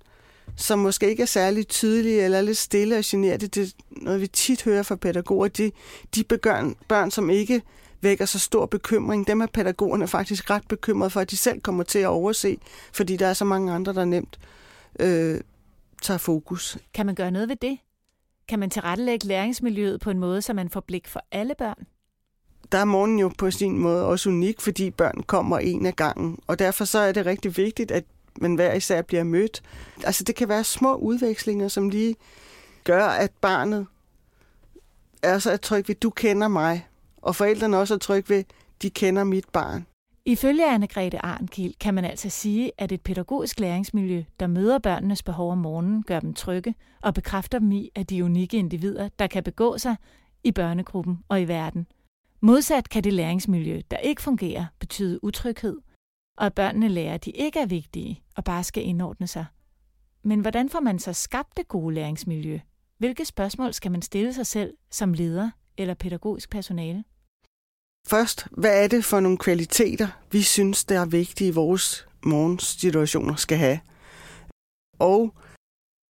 som 0.57 0.79
måske 0.79 1.11
ikke 1.11 1.23
er 1.23 1.27
særlig 1.27 1.69
tydelige 1.69 2.25
eller 2.25 2.39
er 2.39 2.43
lidt 2.43 2.59
stille 2.59 2.99
og 2.99 3.03
generte, 3.07 3.47
det 3.47 3.63
er 3.69 3.73
noget, 3.91 4.21
vi 4.21 4.27
tit 4.27 4.63
hører 4.63 4.83
fra 4.83 4.97
pædagoger, 4.97 5.49
de, 5.49 5.73
de 6.15 6.25
børn, 6.25 6.77
børn, 6.89 7.11
som 7.11 7.31
ikke 7.31 7.63
vækker 8.01 8.25
så 8.25 8.39
stor 8.39 8.67
bekymring, 8.67 9.27
dem 9.27 9.41
er 9.41 9.47
pædagogerne 9.47 10.09
faktisk 10.09 10.51
ret 10.51 10.69
bekymrede 10.69 11.11
for, 11.11 11.21
at 11.21 11.31
de 11.31 11.37
selv 11.37 11.61
kommer 11.61 11.83
til 11.83 11.99
at 11.99 12.07
overse, 12.07 12.59
fordi 12.93 13.17
der 13.17 13.27
er 13.27 13.35
så 13.35 13.45
mange 13.45 13.73
andre, 13.73 13.93
der 13.93 14.05
nemt 14.05 14.39
øh, 15.01 15.41
tager 16.03 16.19
fokus. 16.19 16.79
Kan 16.95 17.07
man 17.07 17.15
gøre 17.15 17.31
noget 17.31 17.49
ved 17.49 17.57
det? 17.57 17.79
Kan 18.49 18.59
man 18.59 18.71
tilrettelægge 18.71 19.27
læringsmiljøet 19.27 20.01
på 20.01 20.11
en 20.11 20.19
måde, 20.19 20.43
så 20.43 20.53
man 20.53 20.69
får 20.69 20.81
blik 20.81 21.09
for 21.09 21.25
alle 21.33 21.55
børn? 21.59 21.87
der 22.73 22.79
er 22.79 22.85
morgenen 22.85 23.19
jo 23.19 23.31
på 23.39 23.51
sin 23.51 23.79
måde 23.79 24.07
også 24.07 24.29
unik, 24.29 24.61
fordi 24.61 24.91
børn 24.91 25.23
kommer 25.27 25.59
en 25.59 25.87
af 25.87 25.97
gangen. 25.97 26.39
Og 26.47 26.59
derfor 26.59 26.85
så 26.85 26.99
er 26.99 27.13
det 27.13 27.27
rigtig 27.27 27.57
vigtigt, 27.57 27.91
at 27.91 28.05
man 28.41 28.55
hver 28.55 28.73
især 28.73 29.03
bliver 29.03 29.25
mødt. 29.25 29.63
Altså 30.05 30.25
det 30.25 30.35
kan 30.35 30.49
være 30.49 30.65
små 30.65 30.95
udvekslinger, 30.95 31.69
som 31.69 31.89
lige 31.89 32.17
gør, 32.85 33.05
at 33.07 33.31
barnet 33.41 33.87
er 35.23 35.39
så 35.39 35.57
tryg 35.57 35.89
ved, 35.89 35.95
du 35.95 36.11
kender 36.11 36.49
mig. 36.49 36.87
Og 37.17 37.37
forældrene 37.37 37.79
også 37.79 37.95
er 37.95 37.99
tryg 37.99 38.29
ved, 38.29 38.45
de 38.83 38.91
kender 38.91 39.25
mit 39.25 39.49
barn. 39.53 39.87
Ifølge 40.25 40.75
Anne-Grethe 40.75 41.19
Arnkiel 41.21 41.75
kan 41.81 41.95
man 41.95 42.05
altså 42.05 42.29
sige, 42.29 42.73
at 42.79 42.93
et 42.93 43.01
pædagogisk 43.01 43.61
læringsmiljø, 43.61 44.23
der 44.41 44.47
møder 44.47 44.79
børnenes 44.79 45.23
behov 45.23 45.53
om 45.53 45.59
morgenen, 45.59 46.03
gør 46.03 46.21
dem 46.21 46.35
trygge 46.35 46.75
og 47.03 47.15
bekræfter 47.15 47.59
dem 47.59 47.73
i, 47.73 47.91
at 47.95 48.11
de 48.11 48.19
er 48.19 48.25
unikke 48.25 48.57
individer, 48.57 49.09
der 49.19 49.27
kan 49.27 49.43
begå 49.43 49.79
sig 49.79 49.97
i 50.45 50.53
børnegruppen 50.53 51.19
og 51.29 51.41
i 51.41 51.45
verden. 51.45 51.87
Modsat 52.41 52.89
kan 52.89 53.05
det 53.05 53.13
læringsmiljø, 53.13 53.81
der 53.91 53.97
ikke 53.97 54.23
fungerer, 54.23 54.65
betyde 54.79 55.25
utryghed, 55.25 55.77
og 56.39 56.47
at 56.47 56.55
børnene 56.55 56.89
lærer, 56.89 57.15
at 57.15 57.25
de 57.25 57.31
ikke 57.31 57.59
er 57.59 57.67
vigtige 57.67 58.23
og 58.37 58.45
bare 58.45 58.65
skal 58.65 58.87
indordne 58.87 59.27
sig. 59.27 59.47
Men 60.25 60.41
hvordan 60.41 60.71
får 60.71 60.81
man 60.81 60.99
så 60.99 61.13
skabt 61.13 61.57
det 61.57 61.69
gode 61.69 61.95
læringsmiljø? 61.95 62.59
Hvilke 62.99 63.25
spørgsmål 63.25 63.75
skal 63.75 63.93
man 63.93 64.03
stille 64.03 64.35
sig 64.35 64.47
selv 64.47 64.75
som 64.91 65.15
leder 65.15 65.51
eller 65.79 65.95
pædagogisk 65.95 66.51
personale? 66.51 67.05
Først, 68.07 68.47
hvad 68.51 68.85
er 68.85 68.89
det 68.89 69.05
for 69.05 69.21
nogle 69.21 69.39
kvaliteter, 69.39 70.09
vi 70.33 70.43
synes, 70.43 70.85
der 70.85 71.01
er 71.01 71.07
vigtige 71.07 71.49
i 71.49 71.55
vores 71.55 72.07
morgensituationer 72.25 73.35
skal 73.35 73.59
have? 73.59 73.81
Og 74.99 75.35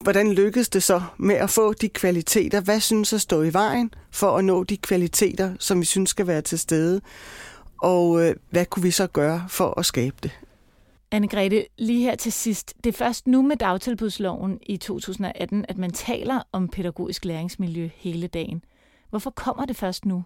hvordan 0.03 0.33
lykkes 0.33 0.69
det 0.69 0.83
så 0.83 1.03
med 1.19 1.35
at 1.35 1.51
få 1.51 1.73
de 1.73 1.89
kvaliteter? 1.89 2.61
Hvad 2.61 2.81
synes 2.81 3.13
at 3.13 3.21
stå 3.21 3.43
i 3.43 3.53
vejen 3.53 3.95
for 4.11 4.37
at 4.37 4.45
nå 4.45 4.65
de 4.65 4.77
kvaliteter, 4.77 5.55
som 5.59 5.81
vi 5.81 5.85
synes 5.85 6.11
skal 6.11 6.27
være 6.27 6.43
til 6.43 6.59
stede? 6.59 7.01
Og 7.83 8.23
øh, 8.23 8.37
hvad 8.51 8.66
kunne 8.66 8.83
vi 8.83 8.90
så 8.90 9.07
gøre 9.07 9.45
for 9.49 9.79
at 9.79 9.87
skabe 9.87 10.16
det? 10.23 10.31
Anne-Grethe, 11.14 11.75
lige 11.79 12.03
her 12.03 12.14
til 12.16 12.33
sidst. 12.33 12.75
Det 12.85 12.95
er 12.95 12.99
først 12.99 13.27
nu 13.27 13.42
med 13.42 13.57
dagtilbudsloven 13.57 14.59
i 14.62 14.77
2018, 14.77 15.64
at 15.68 15.79
man 15.79 15.90
taler 15.90 16.42
om 16.53 16.68
pædagogisk 16.68 17.25
læringsmiljø 17.25 17.88
hele 17.95 18.27
dagen. 18.27 18.64
Hvorfor 19.11 19.31
kommer 19.31 19.64
det 19.64 19.77
først 19.77 20.05
nu? 20.05 20.25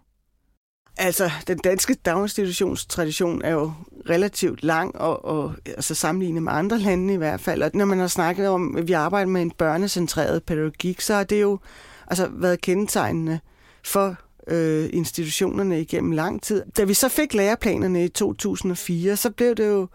Altså, 0.98 1.30
den 1.46 1.58
danske 1.58 1.94
daginstitutionstradition 1.94 3.42
er 3.42 3.50
jo 3.50 3.72
relativt 4.10 4.64
lang, 4.64 4.96
og, 4.96 5.24
og 5.24 5.54
altså 5.66 5.94
sammenlignet 5.94 6.42
med 6.42 6.52
andre 6.52 6.78
lande 6.78 7.14
i 7.14 7.16
hvert 7.16 7.40
fald. 7.40 7.62
Og 7.62 7.70
når 7.74 7.84
man 7.84 7.98
har 7.98 8.06
snakket 8.06 8.48
om, 8.48 8.76
at 8.76 8.88
vi 8.88 8.92
arbejder 8.92 9.30
med 9.30 9.42
en 9.42 9.50
børnecentreret 9.50 10.44
pædagogik, 10.44 11.00
så 11.00 11.14
har 11.14 11.24
det 11.24 11.42
jo 11.42 11.58
altså, 12.06 12.28
været 12.30 12.60
kendetegnende 12.60 13.40
for 13.84 14.16
øh, 14.46 14.90
institutionerne 14.92 15.80
igennem 15.80 16.10
lang 16.10 16.42
tid. 16.42 16.62
Da 16.76 16.84
vi 16.84 16.94
så 16.94 17.08
fik 17.08 17.34
læreplanerne 17.34 18.04
i 18.04 18.08
2004, 18.08 19.16
så 19.16 19.30
blev 19.30 19.54
det 19.54 19.66
jo 19.66 19.88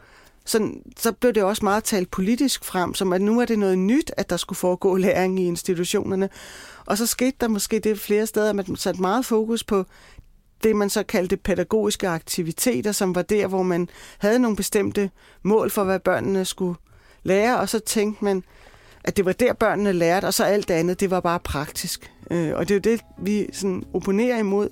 sådan, 0.46 0.82
så 0.98 1.12
blev 1.12 1.34
det 1.34 1.44
også 1.44 1.66
meget 1.66 1.84
talt 1.84 2.12
politisk 2.12 2.66
frem, 2.66 2.94
som 2.94 3.14
at 3.14 3.22
nu 3.22 3.40
er 3.40 3.46
det 3.46 3.60
noget 3.60 3.78
nyt, 3.78 4.12
at 4.18 4.30
der 4.30 4.38
skulle 4.38 4.58
foregå 4.58 4.96
læring 5.06 5.40
i 5.40 5.46
institutionerne. 5.46 6.30
Og 6.86 6.98
så 6.98 7.06
skete 7.06 7.38
der 7.42 7.48
måske 7.48 7.80
det 7.80 8.00
flere 8.00 8.28
steder, 8.28 8.50
at 8.50 8.56
man 8.56 8.76
satte 8.76 9.02
meget 9.02 9.26
fokus 9.26 9.64
på 9.64 9.86
det, 10.64 10.76
man 10.76 10.90
så 10.90 11.04
kaldte 11.04 11.38
pædagogiske 11.38 12.08
aktiviteter, 12.08 12.92
som 12.92 13.16
var 13.16 13.22
der, 13.22 13.48
hvor 13.48 13.64
man 13.64 13.90
havde 14.18 14.40
nogle 14.40 14.58
bestemte 14.58 15.10
mål 15.44 15.70
for, 15.70 15.84
hvad 15.84 16.00
børnene 16.00 16.46
skulle 16.46 16.78
lære, 17.24 17.60
og 17.60 17.70
så 17.70 17.80
tænkte 17.80 18.24
man, 18.24 18.44
at 19.04 19.18
det 19.18 19.26
var 19.26 19.32
der, 19.32 19.54
børnene 19.54 19.92
lærte, 19.92 20.26
og 20.26 20.34
så 20.34 20.44
alt 20.44 20.68
det 20.68 20.74
andet, 20.74 21.00
det 21.00 21.12
var 21.12 21.20
bare 21.20 21.40
praktisk. 21.40 22.12
Øh, 22.32 22.54
og 22.56 22.70
det 22.70 22.72
er 22.72 22.76
jo 22.76 22.96
det, 22.96 23.02
vi 23.18 23.48
sådan 23.54 23.84
opponerer 23.94 24.40
imod, 24.40 24.70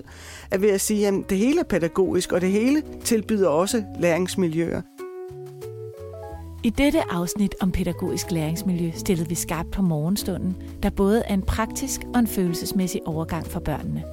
at 0.52 0.62
ved 0.62 0.70
at 0.70 0.82
sige, 0.82 1.08
at 1.08 1.14
det 1.30 1.38
hele 1.38 1.60
er 1.60 1.64
pædagogisk, 1.64 2.32
og 2.32 2.42
det 2.42 2.52
hele 2.52 2.84
tilbyder 3.04 3.50
også 3.50 3.84
læringsmiljøer. 4.00 4.82
I 6.64 6.70
dette 6.70 7.12
afsnit 7.12 7.56
om 7.62 7.72
pædagogisk 7.72 8.32
læringsmiljø 8.32 8.92
stillede 8.96 9.30
vi 9.30 9.36
skarpt 9.36 9.72
på 9.72 9.82
morgenstunden, 9.82 10.56
der 10.84 10.90
både 10.90 11.24
er 11.26 11.34
en 11.34 11.42
praktisk 11.42 12.02
og 12.14 12.20
en 12.20 12.28
følelsesmæssig 12.28 13.02
overgang 13.06 13.48
for 13.48 13.60
børnene. 13.60 14.04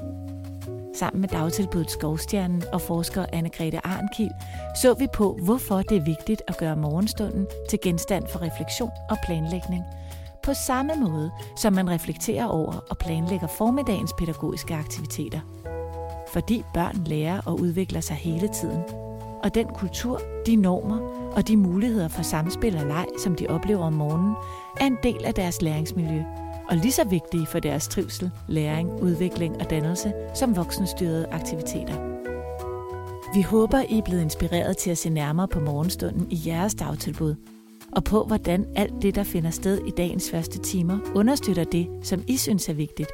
Sammen 0.94 1.20
med 1.20 1.28
dagtilbuddet 1.28 1.90
Skovstjernen 1.90 2.62
og 2.72 2.80
forsker 2.80 3.26
Anne-Grethe 3.32 3.80
Arnkiel 3.84 4.30
så 4.82 4.94
vi 4.94 5.06
på, 5.12 5.38
hvorfor 5.44 5.82
det 5.82 5.96
er 5.96 6.04
vigtigt 6.04 6.42
at 6.48 6.58
gøre 6.58 6.76
morgenstunden 6.76 7.46
til 7.68 7.78
genstand 7.82 8.24
for 8.28 8.42
refleksion 8.42 8.90
og 9.10 9.16
planlægning. 9.26 9.84
På 10.46 10.54
samme 10.54 10.92
måde, 11.00 11.30
som 11.56 11.72
man 11.72 11.90
reflekterer 11.90 12.46
over 12.46 12.72
og 12.90 12.98
planlægger 12.98 13.46
formiddagens 13.46 14.12
pædagogiske 14.18 14.74
aktiviteter. 14.74 15.40
Fordi 16.32 16.64
børn 16.74 17.04
lærer 17.06 17.40
og 17.46 17.60
udvikler 17.60 18.00
sig 18.00 18.16
hele 18.16 18.48
tiden. 18.48 18.82
Og 19.42 19.54
den 19.54 19.66
kultur, 19.66 20.20
de 20.46 20.56
normer 20.56 20.98
og 21.36 21.48
de 21.48 21.56
muligheder 21.56 22.08
for 22.08 22.22
samspil 22.22 22.76
og 22.76 22.86
leg, 22.86 23.06
som 23.18 23.34
de 23.34 23.46
oplever 23.46 23.84
om 23.84 23.92
morgenen, 23.92 24.34
er 24.80 24.86
en 24.86 24.98
del 25.02 25.24
af 25.24 25.34
deres 25.34 25.62
læringsmiljø– 25.62 26.22
og 26.68 26.76
lige 26.76 26.92
så 26.92 27.04
vigtige 27.04 27.46
for 27.46 27.58
deres 27.58 27.88
trivsel, 27.88 28.30
læring, 28.48 29.02
udvikling 29.02 29.56
og 29.60 29.70
dannelse 29.70 30.12
som 30.34 30.56
voksenstyrede 30.56 31.26
aktiviteter. 31.26 31.94
Vi 33.34 33.42
håber, 33.42 33.78
I 33.88 33.98
er 33.98 34.02
blevet 34.02 34.22
inspireret 34.22 34.76
til 34.76 34.90
at 34.90 34.98
se 34.98 35.10
nærmere 35.10 35.48
på 35.48 35.60
morgenstunden 35.60 36.26
i 36.30 36.42
jeres 36.46 36.74
dagtilbud, 36.74 37.34
og 37.96 38.04
på 38.04 38.24
hvordan 38.24 38.66
alt 38.76 39.02
det, 39.02 39.14
der 39.14 39.22
finder 39.22 39.50
sted 39.50 39.78
i 39.86 39.90
dagens 39.90 40.30
første 40.30 40.58
timer, 40.58 40.98
understøtter 41.14 41.64
det, 41.64 41.88
som 42.02 42.22
I 42.26 42.36
synes 42.36 42.68
er 42.68 42.72
vigtigt. 42.72 43.10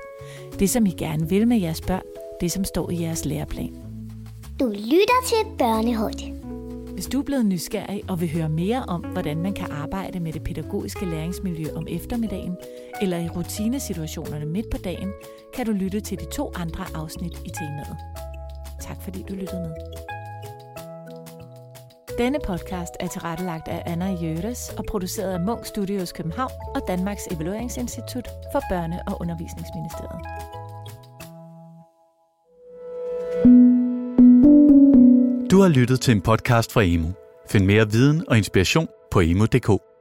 Det, 0.59 0.71
som 0.71 0.87
I 0.87 0.91
gerne 0.91 1.29
vil 1.29 1.49
med 1.49 1.57
jeres 1.57 1.81
børn, 1.81 2.03
det, 2.41 2.53
som 2.53 2.65
står 2.65 2.91
i 2.91 3.03
jeres 3.03 3.25
læreplan. 3.25 3.75
Du 4.61 4.67
lytter 4.67 5.21
til 5.27 5.57
Børnehøjde. 5.59 6.33
Hvis 6.95 7.07
du 7.07 7.19
er 7.19 7.23
blevet 7.23 7.47
nysgerrig 7.47 8.03
og 8.09 8.21
vil 8.21 8.33
høre 8.33 8.49
mere 8.49 8.85
om, 8.89 9.01
hvordan 9.01 9.43
man 9.43 9.53
kan 9.53 9.71
arbejde 9.71 10.21
med 10.21 10.33
det 10.33 10.45
pædagogiske 10.45 11.07
læringsmiljø 11.07 11.65
om 11.75 11.87
eftermiddagen, 11.91 12.57
eller 13.03 13.19
i 13.19 13.29
rutinesituationerne 13.29 14.47
midt 14.47 14.71
på 14.71 14.79
dagen, 14.79 15.13
kan 15.55 15.67
du 15.67 15.73
lytte 15.73 16.01
til 16.01 16.21
de 16.21 16.25
to 16.25 16.53
andre 16.55 16.85
afsnit 16.95 17.33
i 17.45 17.51
temaet. 17.51 17.97
Tak 18.81 19.03
fordi 19.03 19.25
du 19.29 19.35
lyttede 19.35 19.61
med. 19.61 20.12
Denne 22.19 22.39
podcast 22.47 22.93
er 23.01 23.07
tilrettelagt 23.07 23.69
af 23.69 23.83
Anna 23.87 24.11
Jøres 24.23 24.75
og 24.79 24.85
produceret 24.85 25.33
af 25.33 25.41
Munk 25.41 25.67
Studios 25.67 26.13
København 26.13 26.53
og 26.75 26.81
Danmarks 26.89 27.27
Evalueringsinstitut 27.31 28.29
for 28.53 28.59
Børne- 28.59 29.13
og 29.13 29.21
Undervisningsministeriet. 29.21 30.21
Du 35.51 35.61
har 35.61 35.69
lyttet 35.69 36.01
til 36.01 36.15
en 36.15 36.21
podcast 36.21 36.73
fra 36.73 36.83
Emo. 36.85 37.09
Find 37.49 37.65
mere 37.65 37.91
viden 37.91 38.25
og 38.29 38.37
inspiration 38.37 38.89
på 39.11 39.21
emo.dk. 39.21 39.92